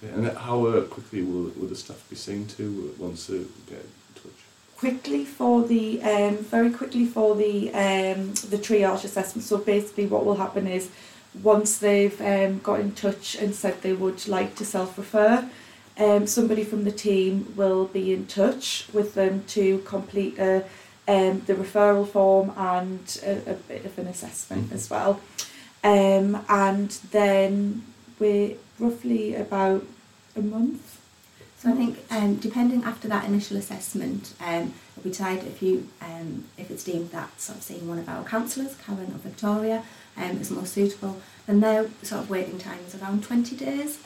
Yeah, 0.02 0.10
and 0.10 0.38
how 0.38 0.66
uh, 0.66 0.82
quickly 0.82 1.22
will, 1.22 1.52
will 1.56 1.68
the 1.68 1.76
staff 1.76 2.04
be 2.10 2.16
seen 2.16 2.46
to 2.46 2.94
once 2.98 3.26
they 3.26 3.38
get 3.68 3.80
in 3.80 3.90
touch? 4.14 4.32
quickly 4.76 5.24
for 5.24 5.66
the 5.66 6.00
um, 6.02 6.36
very 6.36 6.70
quickly 6.70 7.04
for 7.04 7.34
the 7.34 7.68
um, 7.74 8.28
the 8.48 8.58
triage 8.58 9.02
assessment. 9.04 9.44
So 9.44 9.58
basically, 9.58 10.06
what 10.06 10.24
will 10.24 10.36
happen 10.36 10.68
is 10.68 10.88
once 11.42 11.78
they've 11.78 12.20
um, 12.20 12.58
got 12.60 12.80
in 12.80 12.92
touch 12.92 13.36
and 13.36 13.54
said 13.54 13.82
they 13.82 13.92
would 13.92 14.26
like 14.26 14.54
to 14.56 14.64
self 14.64 14.98
refer, 14.98 15.48
um, 15.98 16.26
somebody 16.26 16.64
from 16.64 16.84
the 16.84 16.92
team 16.92 17.52
will 17.56 17.86
be 17.86 18.12
in 18.12 18.26
touch 18.26 18.86
with 18.92 19.14
them 19.14 19.44
to 19.48 19.78
complete 19.80 20.38
a, 20.38 20.64
um, 21.06 21.42
the 21.46 21.54
referral 21.54 22.06
form 22.06 22.52
and 22.56 23.20
a, 23.24 23.52
a 23.52 23.54
bit 23.54 23.84
of 23.84 23.98
an 23.98 24.06
assessment 24.06 24.72
as 24.72 24.88
well. 24.88 25.20
Um, 25.82 26.44
and 26.48 26.90
then 27.10 27.84
we're 28.18 28.56
roughly 28.78 29.34
about 29.34 29.84
a 30.36 30.40
month 30.40 30.97
So 31.58 31.70
I 31.70 31.72
think 31.72 31.98
um, 32.10 32.36
depending 32.36 32.84
after 32.84 33.08
that 33.08 33.24
initial 33.24 33.56
assessment, 33.56 34.32
um, 34.40 34.74
we 35.02 35.10
decide 35.10 35.42
if 35.44 35.60
you 35.60 35.88
um, 36.00 36.44
if 36.56 36.70
it's 36.70 36.84
deemed 36.84 37.10
that 37.10 37.40
sort 37.40 37.58
of 37.58 37.64
seeing 37.64 37.88
one 37.88 37.98
of 37.98 38.08
our 38.08 38.22
counsellors, 38.24 38.76
Karen 38.86 39.12
or 39.12 39.18
Victoria, 39.18 39.82
um, 40.16 40.38
is 40.38 40.52
more 40.52 40.66
suitable, 40.66 41.20
then 41.46 41.60
their 41.60 41.90
sort 42.02 42.22
of 42.22 42.30
waiting 42.30 42.58
time 42.58 42.78
is 42.86 42.94
around 42.94 43.24
20 43.24 43.56
days. 43.56 43.98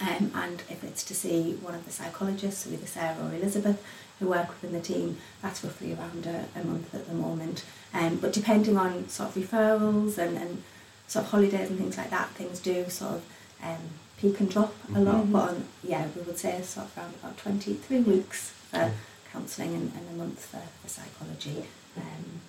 Um, 0.00 0.32
and 0.34 0.62
if 0.68 0.82
it's 0.84 1.04
to 1.04 1.14
see 1.14 1.54
one 1.60 1.74
of 1.74 1.84
the 1.84 1.90
psychologists, 1.90 2.66
either 2.66 2.86
Sarah 2.86 3.16
or 3.22 3.34
Elizabeth, 3.34 3.84
who 4.18 4.28
work 4.28 4.48
within 4.48 4.72
the 4.72 4.80
team, 4.80 5.18
that's 5.42 5.62
roughly 5.64 5.92
around 5.92 6.26
a, 6.26 6.46
a 6.58 6.64
month 6.64 6.94
at 6.94 7.08
the 7.08 7.14
moment. 7.14 7.64
Um, 7.92 8.16
but 8.16 8.32
depending 8.32 8.76
on 8.76 9.08
sort 9.08 9.30
of 9.30 9.42
referrals 9.42 10.16
and, 10.18 10.36
and 10.38 10.62
sort 11.08 11.24
of 11.26 11.30
holidays 11.30 11.68
and 11.68 11.78
things 11.78 11.98
like 11.98 12.10
that, 12.10 12.30
things 12.30 12.60
do 12.60 12.88
sort 12.88 13.14
of 13.14 13.24
um, 13.62 13.90
peak 14.22 14.40
and 14.40 14.48
drop 14.50 14.72
a 14.94 15.00
lot. 15.00 15.24
Mhm. 15.26 15.32
But 15.32 15.48
on, 15.50 15.64
yeah, 15.82 16.06
we 16.16 16.22
would 16.22 16.38
say 16.38 16.62
sort 16.62 16.86
of 16.86 16.96
around 16.96 17.14
about 17.20 17.36
23 17.38 18.00
weeks 18.00 18.50
for 18.70 18.78
Mm. 18.78 18.92
counselling 19.32 19.74
and, 19.74 19.92
and 19.96 20.08
a 20.10 20.16
month 20.22 20.40
for, 20.46 20.62
for 20.80 20.88
psychology. 20.88 21.64
Um, 21.96 22.40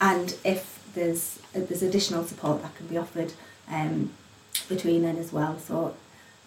and 0.00 0.36
if 0.44 0.78
there's 0.94 1.38
if 1.54 1.68
there's 1.68 1.82
additional 1.82 2.24
support 2.24 2.62
that 2.62 2.74
can 2.76 2.86
be 2.86 2.96
offered 2.96 3.32
um, 3.70 4.12
between 4.68 5.02
then 5.02 5.16
as 5.18 5.32
well. 5.32 5.58
So 5.58 5.94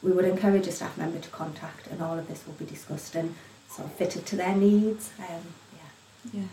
we 0.01 0.11
would 0.11 0.25
encourage 0.25 0.65
a 0.67 0.71
staff 0.71 0.97
member 0.97 1.19
to 1.19 1.29
contact, 1.29 1.87
and 1.87 2.01
all 2.01 2.17
of 2.17 2.27
this 2.27 2.41
will 2.47 2.53
be 2.53 2.65
discussed 2.65 3.13
and 3.15 3.35
sort 3.69 3.87
of 3.89 3.93
fitted 3.93 4.25
to 4.27 4.35
their 4.35 4.55
needs. 4.55 5.09
Um, 5.19 5.43
yeah. 5.77 6.39
Yeah. 6.41 6.47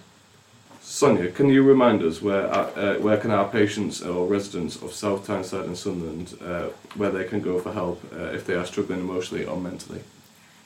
Sonia, 0.98 1.30
can 1.30 1.48
you 1.48 1.62
remind 1.62 2.02
us 2.02 2.20
where 2.20 2.52
uh, 2.52 2.70
uh, 2.74 2.94
where 2.96 3.16
can 3.18 3.30
our 3.30 3.48
patients 3.48 4.02
or 4.02 4.26
residents 4.26 4.82
of 4.82 4.92
South 4.92 5.24
Tyneside 5.24 5.66
and 5.66 5.78
Sunderland 5.78 6.37
uh, 6.42 6.70
where 6.96 7.12
they 7.12 7.22
can 7.22 7.40
go 7.40 7.61
for 7.61 7.72
help 7.72 8.02
uh, 8.12 8.34
if 8.38 8.44
they 8.44 8.54
are 8.54 8.66
struggling 8.66 8.98
emotionally 8.98 9.46
or 9.46 9.56
mentally? 9.56 10.00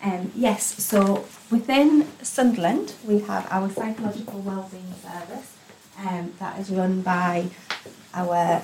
Um, 0.02 0.32
yes, 0.34 0.82
so 0.82 1.26
within 1.50 2.08
Sunderland 2.22 2.94
we 3.04 3.18
have 3.18 3.46
our 3.50 3.68
psychological 3.68 4.40
wellbeing 4.40 4.94
service 5.02 5.54
um, 5.98 6.32
that 6.38 6.58
is 6.58 6.70
run 6.70 7.02
by 7.02 7.50
our 8.14 8.62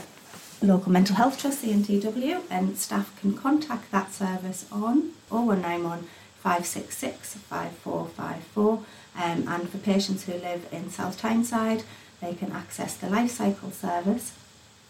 local 0.62 0.90
mental 0.90 1.16
health 1.16 1.38
trust, 1.38 1.62
CNTW, 1.62 2.44
and 2.48 2.78
staff 2.78 3.14
can 3.20 3.34
contact 3.36 3.90
that 3.90 4.14
service 4.14 4.64
on 4.72 5.12
0191 5.28 6.08
566 6.42 7.34
5454. 7.34 8.84
Um, 9.16 9.48
and 9.48 9.68
for 9.68 9.78
patients 9.78 10.24
who 10.24 10.34
live 10.34 10.68
in 10.70 10.90
South 10.90 11.20
Tyneside, 11.20 11.82
they 12.20 12.34
can 12.34 12.52
access 12.52 12.96
the 12.96 13.10
life 13.10 13.30
cycle 13.30 13.70
service 13.70 14.34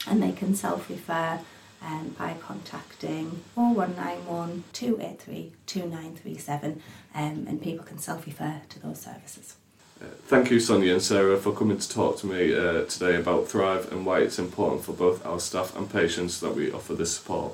and 0.07 0.23
they 0.23 0.33
can 0.33 0.55
self 0.55 0.89
refer 0.89 1.41
um, 1.83 2.15
by 2.19 2.35
contacting 2.41 3.43
0191 3.55 4.65
283 4.73 5.53
2937 5.67 6.83
um, 7.15 7.47
and 7.49 7.63
people 7.63 7.85
can 7.85 7.99
self 7.99 8.27
refer 8.27 8.61
to 8.69 8.81
those 8.81 9.01
services. 9.01 9.57
Uh, 10.01 10.07
thank 10.27 10.51
you, 10.51 10.61
Sonia 10.61 10.93
and 10.93 11.03
Sarah, 11.03 11.37
for 11.37 11.53
coming 11.53 11.79
to 11.79 11.89
talk 11.89 12.19
to 12.19 12.27
me 12.27 12.55
uh, 12.55 12.85
today 12.85 13.17
about 13.17 13.49
Thrive 13.49 13.91
and 13.91 14.07
why 14.07 14.21
it's 14.21 14.39
important 14.39 14.85
for 14.85 14.93
both 14.93 15.25
our 15.27 15.41
staff 15.41 15.77
and 15.77 15.91
patients 15.91 16.41
that 16.41 16.55
we 16.55 16.71
offer 16.71 16.95
this 16.95 17.17
support. 17.17 17.53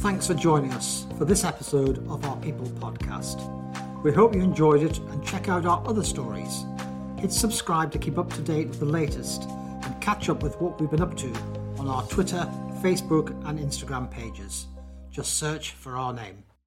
Thanks 0.00 0.26
for 0.26 0.34
joining 0.34 0.72
us 0.72 1.06
for 1.16 1.24
this 1.24 1.44
episode 1.44 2.06
of 2.10 2.22
our 2.26 2.36
People 2.36 2.66
podcast. 2.66 3.40
We 4.02 4.12
hope 4.12 4.34
you 4.34 4.42
enjoyed 4.42 4.82
it 4.82 4.98
and 4.98 5.24
check 5.24 5.48
out 5.48 5.64
our 5.64 5.82
other 5.86 6.04
stories. 6.04 6.66
Hit 7.20 7.32
subscribe 7.32 7.92
to 7.92 7.98
keep 7.98 8.16
up 8.16 8.32
to 8.32 8.40
date 8.40 8.68
with 8.68 8.78
the 8.78 8.86
latest 8.86 9.42
and 9.42 10.00
catch 10.00 10.30
up 10.30 10.42
with 10.42 10.58
what 10.58 10.80
we've 10.80 10.90
been 10.90 11.02
up 11.02 11.14
to 11.18 11.30
on 11.78 11.86
our 11.86 12.02
Twitter, 12.06 12.48
Facebook, 12.80 13.28
and 13.46 13.58
Instagram 13.58 14.10
pages. 14.10 14.66
Just 15.10 15.36
search 15.36 15.72
for 15.72 15.98
our 15.98 16.14
name. 16.14 16.49